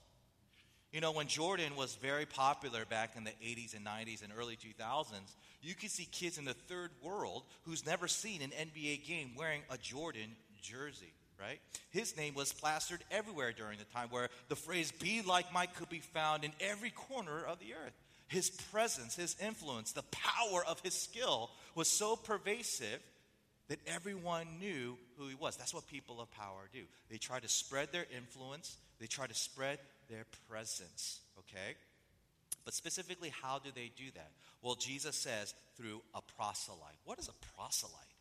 [0.92, 4.56] You know, when Jordan was very popular back in the 80s and 90s and early
[4.56, 9.30] 2000s, you could see kids in the third world who's never seen an NBA game
[9.36, 11.60] wearing a Jordan jersey right?
[11.90, 15.88] His name was plastered everywhere during the time where the phrase be like Mike could
[15.88, 17.94] be found in every corner of the earth.
[18.28, 23.00] His presence, his influence, the power of his skill was so pervasive
[23.68, 25.56] that everyone knew who he was.
[25.56, 26.82] That's what people of power do.
[27.10, 29.78] They try to spread their influence, they try to spread
[30.08, 31.74] their presence, okay?
[32.64, 34.30] But specifically, how do they do that?
[34.62, 36.98] Well, Jesus says through a proselyte.
[37.04, 38.11] What is a proselyte?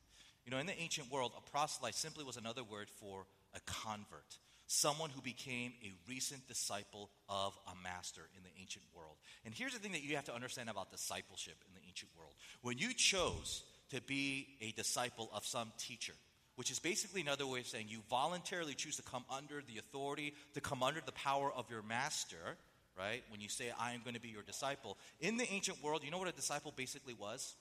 [0.52, 4.38] You know, in the ancient world, a proselyte simply was another word for a convert,
[4.68, 9.16] someone who became a recent disciple of a master in the ancient world.
[9.46, 12.34] And here's the thing that you have to understand about discipleship in the ancient world.
[12.64, 16.12] When you chose to be a disciple of some teacher,
[16.58, 20.34] which is basically another way of saying you voluntarily choose to come under the authority,
[20.56, 22.58] to come under the power of your master,
[23.00, 23.24] right?
[23.30, 24.98] When you say, I am going to be your disciple.
[25.22, 27.56] In the ancient world, you know what a disciple basically was?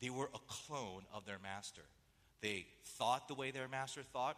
[0.00, 1.82] They were a clone of their master.
[2.42, 2.66] They
[2.98, 4.36] thought the way their master thought.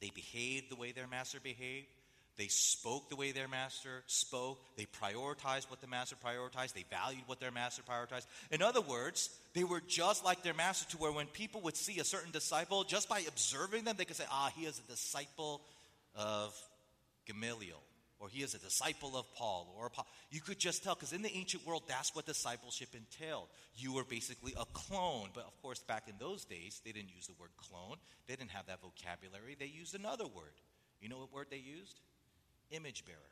[0.00, 1.86] They behaved the way their master behaved.
[2.36, 4.58] They spoke the way their master spoke.
[4.76, 6.74] They prioritized what the master prioritized.
[6.74, 8.26] They valued what their master prioritized.
[8.50, 11.98] In other words, they were just like their master, to where when people would see
[11.98, 15.62] a certain disciple, just by observing them, they could say, ah, he is a disciple
[16.14, 16.54] of
[17.26, 17.80] Gamaliel
[18.26, 20.04] or he is a disciple of Paul, or Paul.
[20.32, 23.46] you could just tell because in the ancient world, that's what discipleship entailed.
[23.76, 27.28] You were basically a clone, but of course, back in those days, they didn't use
[27.28, 27.98] the word clone.
[28.26, 29.54] They didn't have that vocabulary.
[29.56, 30.58] They used another word.
[31.00, 32.00] You know what word they used?
[32.72, 33.30] Image bearer,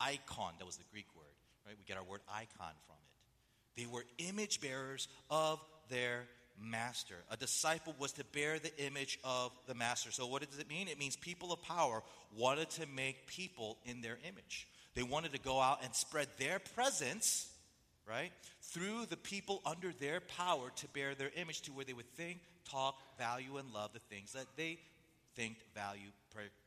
[0.00, 0.54] icon.
[0.58, 1.76] That was the Greek word, right?
[1.78, 3.82] We get our word icon from it.
[3.82, 6.24] They were image bearers of their
[6.60, 7.14] master.
[7.30, 10.10] A disciple was to bear the image of the master.
[10.10, 10.88] So, what does it mean?
[10.88, 12.02] It means people of power
[12.36, 14.68] wanted to make people in their image.
[14.94, 17.48] They wanted to go out and spread their presence,
[18.08, 22.10] right, through the people under their power to bear their image to where they would
[22.12, 24.78] think, talk, value, and love the things that they
[25.36, 26.08] think, value,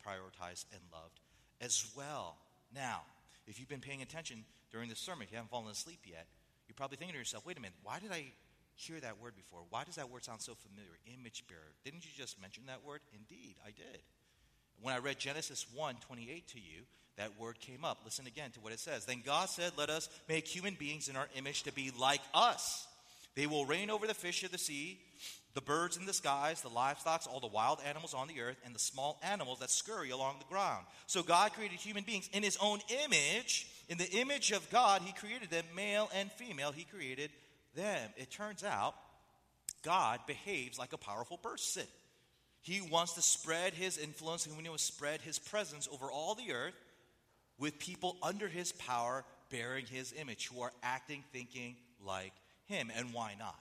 [0.06, 1.20] prioritize, and loved
[1.60, 2.38] as well.
[2.74, 3.02] Now,
[3.48, 6.26] if you've been paying attention during the sermon, if you haven't fallen asleep yet,
[6.68, 8.32] you're probably thinking to yourself, wait a minute, why did I
[8.76, 9.62] hear that word before.
[9.70, 10.92] Why does that word sound so familiar?
[11.20, 11.76] Image bearer.
[11.84, 13.02] Didn't you just mention that word?
[13.14, 14.02] Indeed, I did.
[14.82, 16.82] When I read Genesis 1 28 to you,
[17.18, 18.00] that word came up.
[18.04, 19.06] Listen again to what it says.
[19.06, 22.88] Then God said, Let us make human beings in our image to be like us.
[23.36, 25.00] They will reign over the fish of the sea,
[25.54, 28.74] the birds in the skies, the livestock, all the wild animals on the earth, and
[28.74, 30.86] the small animals that scurry along the ground.
[31.08, 33.68] So God created human beings in his own image.
[33.92, 37.30] In the image of God, He created them, male and female, He created
[37.76, 38.10] them.
[38.18, 38.96] It turns out
[39.84, 41.84] God behaves like a powerful person.
[42.62, 46.54] He wants to spread His influence, and we know spread His presence over all the
[46.54, 46.76] earth
[47.58, 52.34] with people under His power bearing His image who are acting, thinking like
[52.66, 52.92] Him.
[52.96, 53.60] And why not?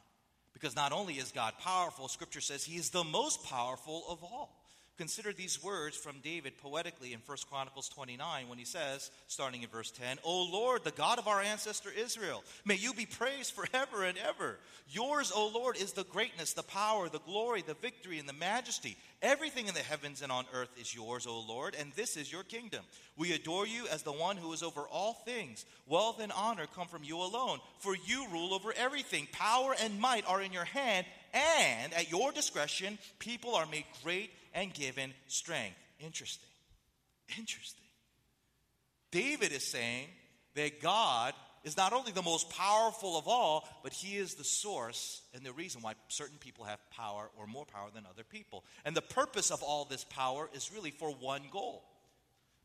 [0.53, 4.60] Because not only is God powerful, Scripture says He is the most powerful of all.
[5.01, 9.69] Consider these words from David poetically in 1 Chronicles 29 when he says, starting in
[9.71, 14.05] verse 10, O Lord, the God of our ancestor Israel, may you be praised forever
[14.05, 14.59] and ever.
[14.91, 18.99] Yours, O Lord, is the greatness, the power, the glory, the victory, and the majesty.
[19.23, 22.43] Everything in the heavens and on earth is yours, O Lord, and this is your
[22.43, 22.85] kingdom.
[23.17, 25.65] We adore you as the one who is over all things.
[25.89, 29.29] Wealth and honor come from you alone, for you rule over everything.
[29.33, 34.31] Power and might are in your hand, and at your discretion, people are made great
[34.55, 35.77] and given strength.
[35.99, 36.49] Interesting.
[37.39, 37.85] Interesting.
[39.11, 40.07] David is saying
[40.55, 41.35] that God
[41.65, 45.53] is not only the most powerful of all, but he is the source and the
[45.53, 48.65] reason why certain people have power or more power than other people.
[48.85, 51.85] And the purpose of all this power is really for one goal.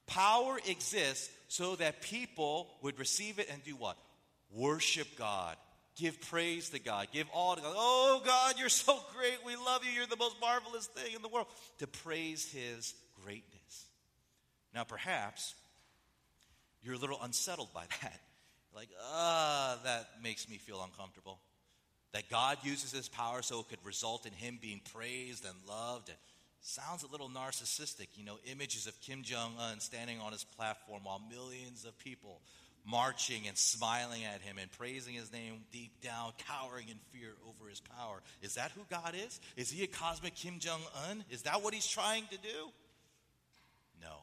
[0.07, 3.97] Power exists so that people would receive it and do what?
[4.51, 5.57] Worship God
[5.95, 7.07] Give praise to God.
[7.13, 7.73] Give all to God.
[7.75, 9.37] Oh, God, you're so great.
[9.45, 9.91] We love you.
[9.91, 11.47] You're the most marvelous thing in the world.
[11.79, 13.85] To praise His greatness.
[14.73, 15.55] Now, perhaps
[16.83, 18.19] you're a little unsettled by that.
[18.75, 21.39] Like, ah, that makes me feel uncomfortable.
[22.11, 26.09] That God uses His power so it could result in Him being praised and loved.
[26.09, 26.17] And
[26.65, 28.07] sounds a little narcissistic.
[28.15, 32.41] You know, images of Kim Jong un standing on his platform while millions of people
[32.85, 37.69] marching and smiling at him and praising his name deep down, cowering in fear over
[37.69, 38.21] his power.
[38.41, 39.39] Is that who God is?
[39.57, 41.23] Is he a cosmic Kim Jong un?
[41.29, 42.71] Is that what he's trying to do?
[44.01, 44.17] No,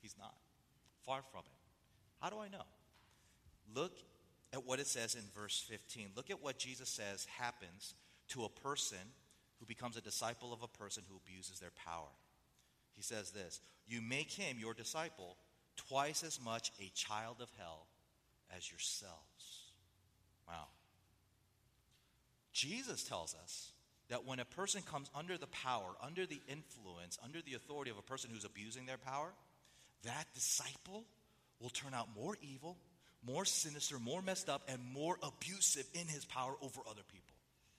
[0.00, 0.34] he's not.
[1.04, 1.58] Far from it.
[2.20, 2.64] How do I know?
[3.74, 3.92] Look
[4.52, 6.10] at what it says in verse 15.
[6.16, 7.94] Look at what Jesus says happens
[8.28, 8.98] to a person
[9.60, 12.08] who becomes a disciple of a person who abuses their power.
[12.96, 15.36] He says this You make him your disciple
[15.88, 17.86] twice as much a child of hell
[18.56, 19.72] as yourselves.
[20.46, 20.66] Wow.
[22.52, 23.72] Jesus tells us
[24.08, 27.98] that when a person comes under the power, under the influence, under the authority of
[27.98, 29.32] a person who's abusing their power,
[30.04, 31.04] that disciple
[31.60, 32.76] will turn out more evil,
[33.26, 37.34] more sinister, more messed up, and more abusive in his power over other people.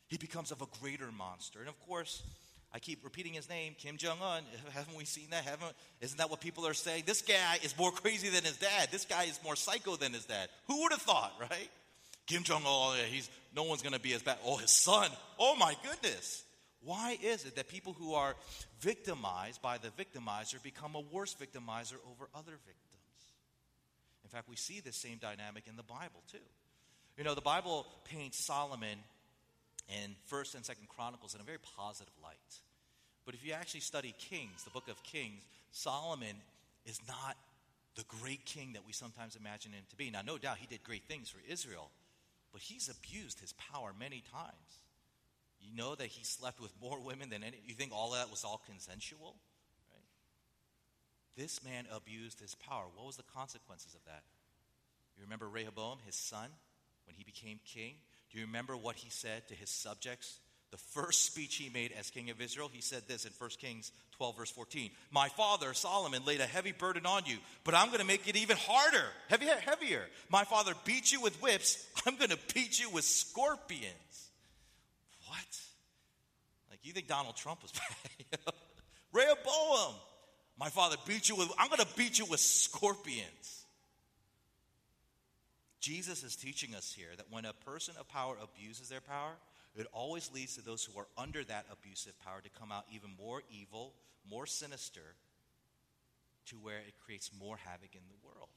[0.08, 1.60] He becomes of a greater monster.
[1.60, 2.24] And of course,
[2.72, 4.44] I keep repeating his name, Kim Jong Un.
[4.74, 5.44] Haven't we seen that?
[5.44, 5.74] Haven't?
[6.02, 7.04] Isn't that what people are saying?
[7.06, 8.90] This guy is more crazy than his dad.
[8.92, 10.50] This guy is more psycho than his dad.
[10.68, 11.70] Who would have thought, right?
[12.28, 14.38] Kim Jong Un, oh, he's no one's going to be as bad.
[14.46, 15.10] Oh, his son.
[15.40, 16.44] Oh my goodness.
[16.82, 18.36] Why is it that people who are
[18.80, 22.76] victimized by the victimizer become a worse victimizer over other victims?
[24.24, 26.38] In fact, we see this same dynamic in the Bible too.
[27.18, 29.00] You know, the Bible paints Solomon
[29.90, 32.38] in First and Second Chronicles in a very positive light.
[33.26, 36.36] But if you actually study Kings, the book of Kings, Solomon
[36.86, 37.38] is not
[37.96, 40.10] the great king that we sometimes imagine him to be.
[40.10, 41.90] Now, no doubt he did great things for Israel,
[42.54, 44.84] but he's abused his power many times.
[45.60, 47.58] You know that he slept with more women than any.
[47.66, 49.36] You think all of that was all consensual?
[49.92, 50.06] Right?
[51.36, 52.86] This man abused his power.
[52.96, 54.24] What was the consequences of that?
[55.18, 56.50] You remember Rehoboam, his son,
[57.06, 57.96] when he became king?
[58.32, 60.40] Do you remember what he said to his subjects?
[60.72, 63.92] The first speech he made as king of Israel, he said this in 1 Kings
[64.18, 64.92] 12, verse 14.
[65.10, 68.36] My father, Solomon, laid a heavy burden on you, but I'm going to make it
[68.36, 70.06] even harder, heavier.
[70.30, 74.30] My father beat you with whips, I'm going to beat you with scorpions.
[75.28, 75.60] What?
[76.70, 77.72] Like, you think Donald Trump was
[78.34, 78.54] bad?
[79.12, 79.96] Rehoboam,
[80.60, 83.59] my father beat you with, I'm going to beat you with scorpions.
[85.80, 89.34] Jesus is teaching us here that when a person of power abuses their power,
[89.76, 93.12] it always leads to those who are under that abusive power to come out even
[93.18, 93.94] more evil,
[94.30, 95.16] more sinister,
[96.48, 98.50] to where it creates more havoc in the world.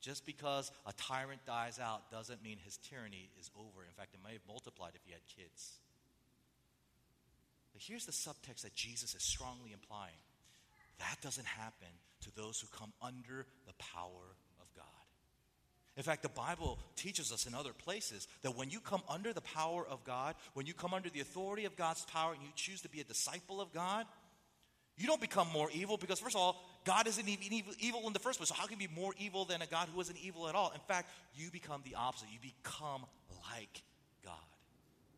[0.00, 3.84] Just because a tyrant dies out doesn't mean his tyranny is over.
[3.84, 5.78] In fact, it may have multiplied if he had kids.
[7.72, 10.20] But here's the subtext that Jesus is strongly implying
[10.98, 11.88] that doesn't happen
[12.20, 14.36] to those who come under the power
[15.96, 19.40] in fact, the Bible teaches us in other places that when you come under the
[19.40, 22.80] power of God, when you come under the authority of God's power and you choose
[22.82, 24.06] to be a disciple of God,
[24.96, 28.18] you don't become more evil because, first of all, God isn't even evil in the
[28.18, 28.48] first place.
[28.48, 30.70] So, how can you be more evil than a God who isn't evil at all?
[30.72, 32.28] In fact, you become the opposite.
[32.32, 33.04] You become
[33.50, 33.82] like
[34.24, 34.34] God.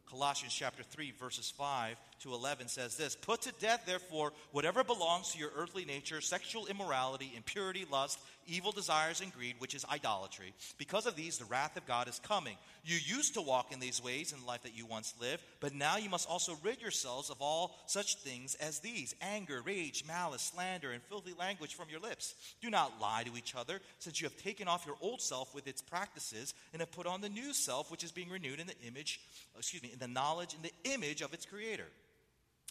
[0.09, 5.33] Colossians chapter 3, verses 5 to 11 says this Put to death, therefore, whatever belongs
[5.33, 10.55] to your earthly nature sexual immorality, impurity, lust, evil desires and greed, which is idolatry.
[10.79, 12.57] Because of these, the wrath of God is coming.
[12.85, 15.75] You used to walk in these ways in the life that you once lived, but
[15.75, 20.43] now you must also rid yourselves of all such things as these anger, rage, malice,
[20.43, 22.35] slander, and filthy language from your lips.
[22.61, 25.67] Do not lie to each other, since you have taken off your old self with
[25.67, 28.79] its practices and have put on the new self, which is being renewed in the
[28.87, 29.21] image,
[29.59, 31.87] excuse me, in the knowledge, in the image of its creator.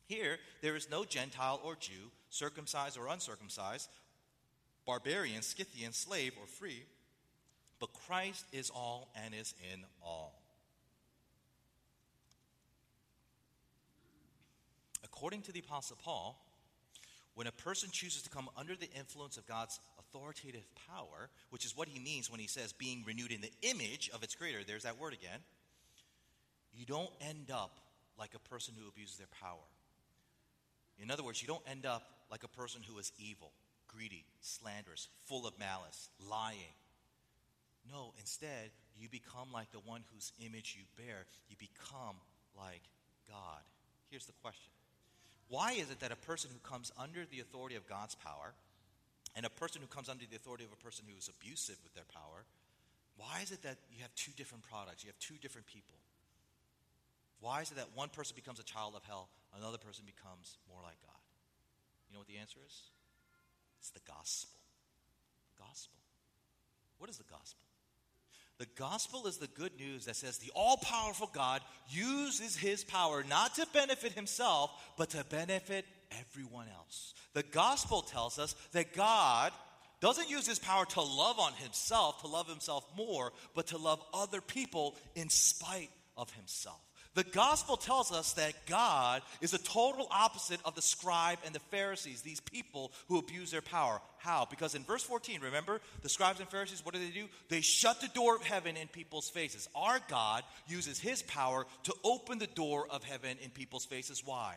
[0.07, 3.89] Here, there is no Gentile or Jew, circumcised or uncircumcised,
[4.85, 6.83] barbarian, Scythian, slave, or free,
[7.79, 10.39] but Christ is all and is in all.
[15.03, 16.39] According to the Apostle Paul,
[17.33, 21.75] when a person chooses to come under the influence of God's authoritative power, which is
[21.75, 24.83] what he means when he says being renewed in the image of its creator, there's
[24.83, 25.39] that word again,
[26.73, 27.79] you don't end up
[28.17, 29.57] like a person who abuses their power.
[31.01, 33.51] In other words, you don't end up like a person who is evil,
[33.87, 36.75] greedy, slanderous, full of malice, lying.
[37.91, 41.25] No, instead, you become like the one whose image you bear.
[41.49, 42.15] You become
[42.57, 42.81] like
[43.27, 43.61] God.
[44.09, 44.71] Here's the question
[45.49, 48.53] Why is it that a person who comes under the authority of God's power
[49.35, 51.93] and a person who comes under the authority of a person who is abusive with
[51.93, 52.45] their power,
[53.17, 55.03] why is it that you have two different products?
[55.03, 55.95] You have two different people.
[57.41, 60.81] Why is it that one person becomes a child of hell, another person becomes more
[60.83, 61.23] like God?
[62.07, 62.91] You know what the answer is?
[63.79, 64.59] It's the gospel.
[65.55, 65.99] The gospel.
[66.97, 67.65] What is the gospel?
[68.57, 73.23] The gospel is the good news that says the all powerful God uses his power
[73.27, 75.85] not to benefit himself, but to benefit
[76.19, 77.13] everyone else.
[77.33, 79.51] The gospel tells us that God
[79.99, 84.01] doesn't use his power to love on himself, to love himself more, but to love
[84.13, 86.79] other people in spite of himself.
[87.15, 91.59] The gospel tells us that God is a total opposite of the scribe and the
[91.59, 94.01] Pharisees, these people who abuse their power.
[94.17, 94.45] How?
[94.49, 97.27] Because in verse 14, remember, the scribes and Pharisees, what do they do?
[97.47, 99.69] They shut the door of heaven in people's faces.
[99.73, 104.21] Our God uses his power to open the door of heaven in people's faces.
[104.25, 104.55] Why?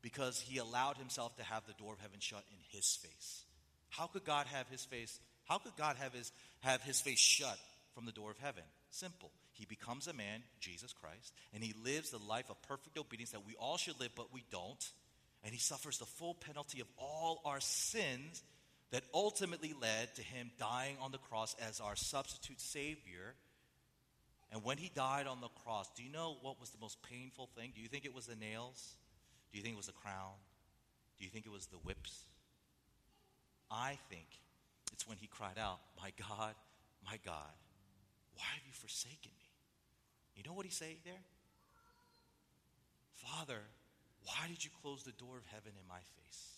[0.00, 3.42] Because he allowed himself to have the door of heaven shut in his face.
[3.90, 5.18] How could God have his face?
[5.46, 6.30] How could God have his,
[6.60, 7.58] have his face shut
[7.94, 8.62] from the door of heaven?
[8.90, 9.30] Simple.
[9.52, 13.46] He becomes a man, Jesus Christ, and he lives the life of perfect obedience that
[13.46, 14.92] we all should live, but we don't.
[15.44, 18.42] And he suffers the full penalty of all our sins
[18.90, 23.34] that ultimately led to him dying on the cross as our substitute Savior.
[24.50, 27.50] And when he died on the cross, do you know what was the most painful
[27.56, 27.72] thing?
[27.74, 28.94] Do you think it was the nails?
[29.52, 30.32] Do you think it was the crown?
[31.18, 32.22] Do you think it was the whips?
[33.70, 34.26] I think
[34.92, 36.54] it's when he cried out, My God,
[37.04, 37.52] my God,
[38.38, 39.50] why have you forsaken me?
[40.36, 41.26] You know what he say there?
[43.14, 43.60] Father,
[44.24, 46.52] why did you close the door of heaven in my face?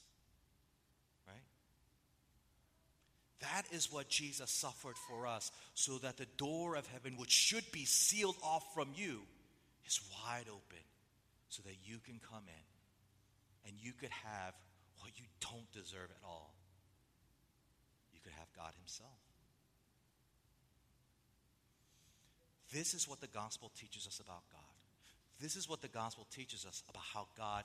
[1.26, 1.48] Right?
[3.40, 7.64] That is what Jesus suffered for us, so that the door of heaven, which should
[7.72, 9.22] be sealed off from you,
[9.86, 10.84] is wide open,
[11.48, 14.54] so that you can come in and you could have
[14.98, 16.54] what you don't deserve at all.
[18.12, 19.29] You could have God Himself.
[22.72, 24.60] This is what the gospel teaches us about God.
[25.40, 27.64] This is what the gospel teaches us about how God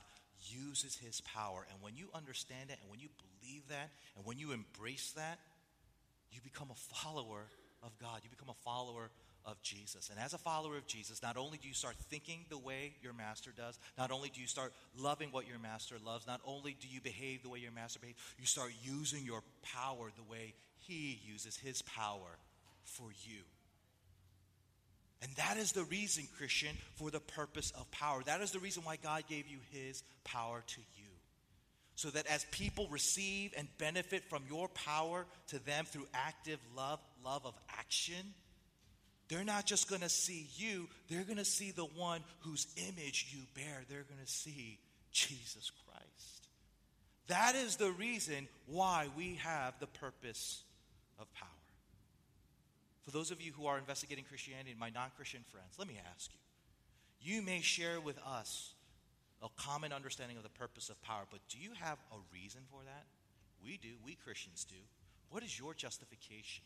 [0.50, 1.66] uses his power.
[1.70, 5.38] And when you understand it, and when you believe that, and when you embrace that,
[6.32, 7.44] you become a follower
[7.82, 8.20] of God.
[8.24, 9.10] You become a follower
[9.44, 10.10] of Jesus.
[10.10, 13.12] And as a follower of Jesus, not only do you start thinking the way your
[13.12, 16.88] master does, not only do you start loving what your master loves, not only do
[16.88, 21.20] you behave the way your master behaves, you start using your power the way he
[21.24, 22.38] uses his power
[22.82, 23.42] for you.
[25.22, 28.22] And that is the reason, Christian, for the purpose of power.
[28.24, 31.04] That is the reason why God gave you his power to you.
[31.94, 37.00] So that as people receive and benefit from your power to them through active love,
[37.24, 38.34] love of action,
[39.28, 43.28] they're not just going to see you, they're going to see the one whose image
[43.30, 43.82] you bear.
[43.88, 44.78] They're going to see
[45.10, 46.48] Jesus Christ.
[47.28, 50.62] That is the reason why we have the purpose
[51.18, 51.48] of power.
[53.06, 55.98] For those of you who are investigating Christianity and my non Christian friends, let me
[56.12, 56.40] ask you.
[57.20, 58.74] You may share with us
[59.42, 62.80] a common understanding of the purpose of power, but do you have a reason for
[62.84, 63.06] that?
[63.64, 63.94] We do.
[64.04, 64.76] We Christians do.
[65.30, 66.64] What is your justification?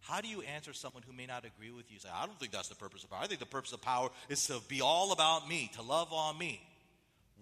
[0.00, 1.98] How do you answer someone who may not agree with you?
[1.98, 3.20] Say, I don't think that's the purpose of power.
[3.22, 6.38] I think the purpose of power is to be all about me, to love on
[6.38, 6.60] me.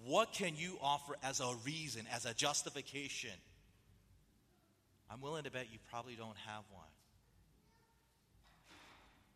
[0.04, 3.30] What can you offer as a reason, as a justification?
[5.10, 6.84] I'm willing to bet you probably don't have one.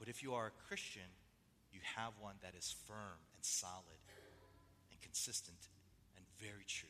[0.01, 1.07] But if you are a Christian,
[1.73, 4.01] you have one that is firm and solid
[4.91, 5.69] and consistent
[6.17, 6.89] and very true.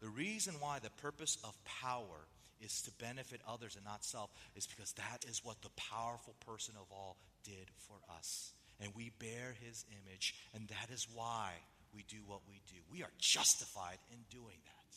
[0.00, 2.28] The reason why the purpose of power
[2.60, 6.74] is to benefit others and not self, is because that is what the powerful person
[6.76, 8.52] of all did for us.
[8.80, 11.52] And we bear his image, and that is why
[11.94, 12.76] we do what we do.
[12.92, 14.94] We are justified in doing that.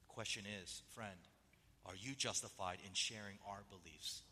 [0.00, 1.18] The question is, friend,
[1.86, 4.22] are you justified in sharing our beliefs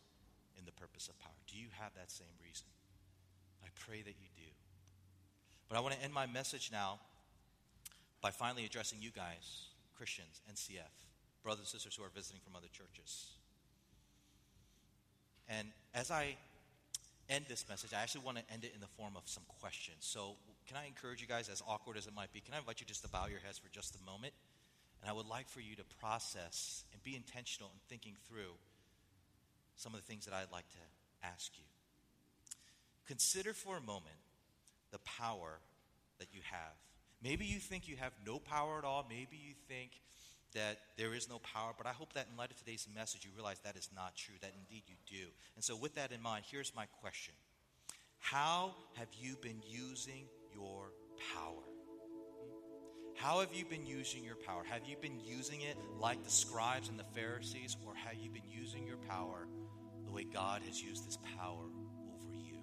[0.58, 1.34] in the purpose of power?
[1.50, 2.66] Do you have that same reason?
[3.62, 4.50] I pray that you do.
[5.68, 6.98] But I want to end my message now
[8.20, 10.90] by finally addressing you guys, Christians, NCF,
[11.42, 13.32] brothers and sisters who are visiting from other churches.
[15.48, 16.36] And as I
[17.28, 19.98] end this message, I actually want to end it in the form of some questions.
[20.00, 20.36] So,
[20.68, 22.86] can I encourage you guys, as awkward as it might be, can I invite you
[22.86, 24.34] just to bow your heads for just a moment?
[25.00, 28.54] And I would like for you to process and be intentional in thinking through
[29.76, 31.64] some of the things that I'd like to ask you.
[33.06, 34.16] Consider for a moment
[34.92, 35.58] the power
[36.18, 36.76] that you have.
[37.22, 39.06] Maybe you think you have no power at all.
[39.08, 39.90] Maybe you think
[40.54, 43.30] that there is no power, but I hope that in light of today's message, you
[43.34, 45.26] realize that is not true, that indeed you do.
[45.54, 47.34] And so, with that in mind, here's my question
[48.18, 50.24] How have you been using
[50.54, 50.92] your
[51.34, 51.69] power?
[53.20, 54.62] How have you been using your power?
[54.70, 58.48] Have you been using it like the scribes and the Pharisees, or have you been
[58.48, 59.46] using your power
[60.06, 61.66] the way God has used his power
[62.14, 62.56] over you?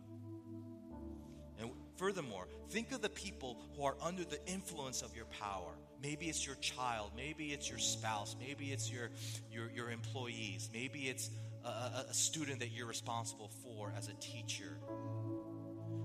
[1.60, 5.78] And furthermore, think of the people who are under the influence of your power.
[6.01, 9.12] Maybe it's your child, maybe it's your spouse, maybe it's your,
[9.51, 11.30] your, your employees, maybe it's
[11.66, 14.80] a, a student that you're responsible for as a teacher.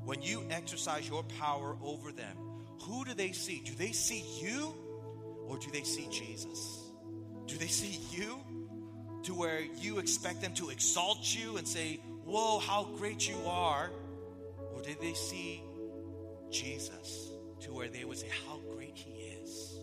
[0.05, 2.37] When you exercise your power over them,
[2.83, 3.63] who do they see?
[3.65, 4.75] Do they see you
[5.47, 6.91] or do they see Jesus?
[7.47, 8.39] Do they see you
[9.25, 13.91] to where you expect them to exalt you and say, Whoa, how great you are?
[14.75, 15.63] Or did they see
[16.51, 17.31] Jesus
[17.61, 19.79] to where they would say, How great he is,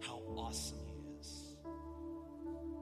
[0.00, 1.54] how awesome he is?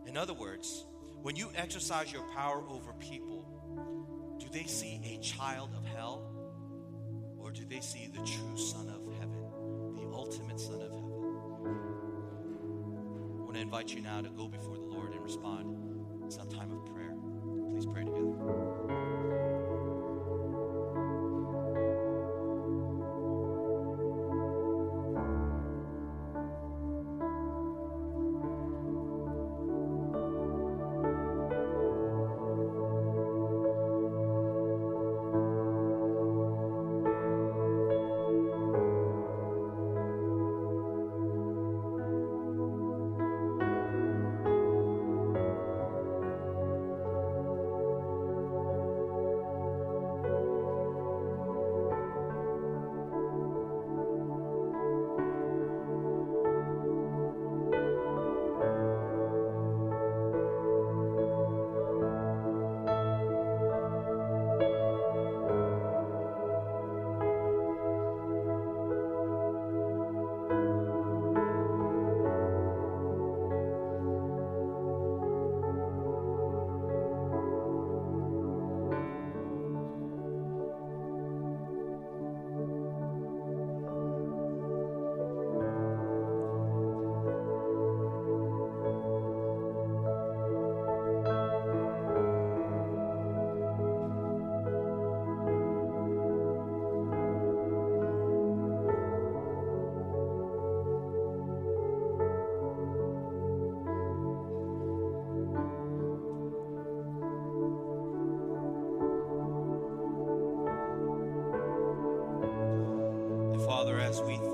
[0.07, 0.85] In other words,
[1.23, 6.23] when you exercise your power over people, do they see a child of hell
[7.39, 9.10] or do they see the true Son of
[10.21, 11.05] ultimate Son of Heaven.
[13.39, 15.75] I want to invite you now to go before the Lord and respond.
[16.27, 17.15] It's a time of prayer.
[17.71, 18.20] Please pray together.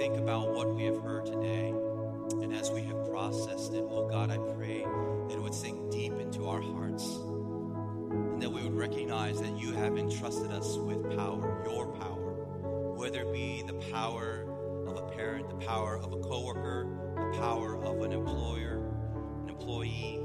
[0.06, 1.74] Think about what we have heard today,
[2.40, 6.12] and as we have processed it, oh God, I pray that it would sink deep
[6.20, 7.16] into our hearts,
[8.12, 13.22] and that we would recognize that you have entrusted us with power, your power, whether
[13.22, 14.46] it be the power
[14.86, 16.86] of a parent, the power of a coworker,
[17.16, 18.88] the power of an employer,
[19.42, 20.20] an employee.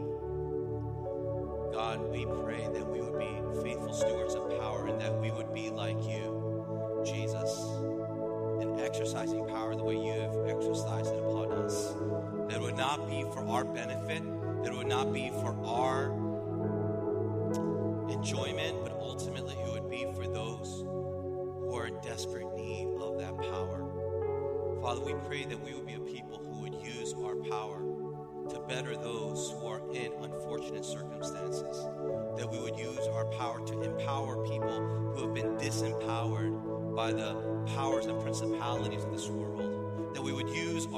[1.73, 5.51] God, we pray that we would be faithful stewards of power and that we would
[5.55, 7.80] be like you, Jesus,
[9.12, 11.95] exercising power the way you have exercised it upon us.
[12.47, 14.24] That it would not be for our benefit,
[14.64, 16.12] that it would not be for our
[18.09, 23.38] enjoyment, but ultimately it would be for those who are in desperate need of that
[23.38, 23.86] power.
[24.82, 27.84] Father, we pray that we would be a people who would use our power
[28.49, 29.11] to better those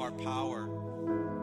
[0.04, 0.66] our power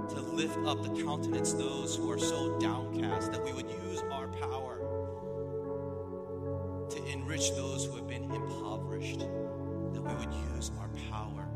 [0.08, 4.28] to lift up the countenance those who are so downcast, that we would use our
[4.28, 4.78] power
[6.88, 11.48] to enrich those who have been impoverished, that we would use our power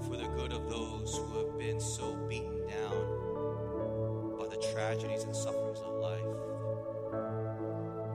[0.00, 5.36] for the good of those who have been so beaten down by the tragedies and
[5.36, 6.24] sufferings of life.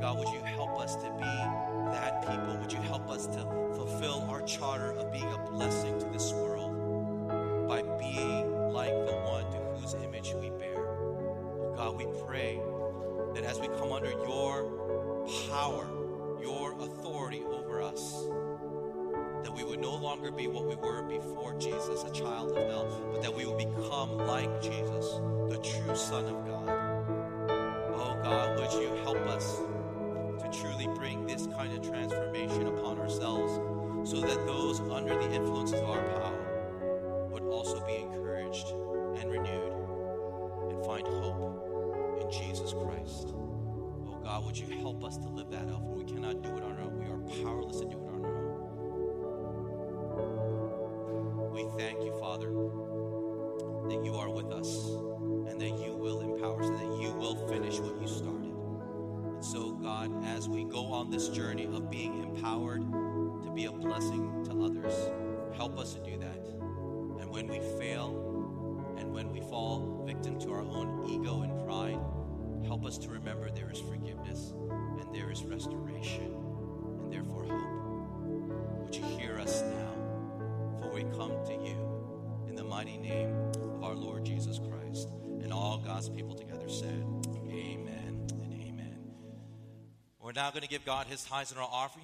[0.01, 2.57] God, would you help us to be that people?
[2.59, 3.43] Would you help us to
[3.75, 6.42] fulfill our charter of being a blessing to this world
[20.13, 23.57] longer be what we were before Jesus, a child of hell, but that we will
[23.57, 25.09] become like Jesus,
[25.49, 26.69] the true Son of God.
[27.95, 29.57] Oh God, would you help us
[30.37, 33.53] to truly bring this kind of transformation upon ourselves
[34.07, 38.67] so that those under the influences of our power would also be encouraged
[39.17, 39.73] and renewed
[40.69, 43.33] and find hope in Jesus Christ.
[43.33, 46.02] Oh God, would you help us to live that out?
[61.13, 62.81] This journey of being empowered
[90.33, 92.01] We're now going to give God his tithes and our offering.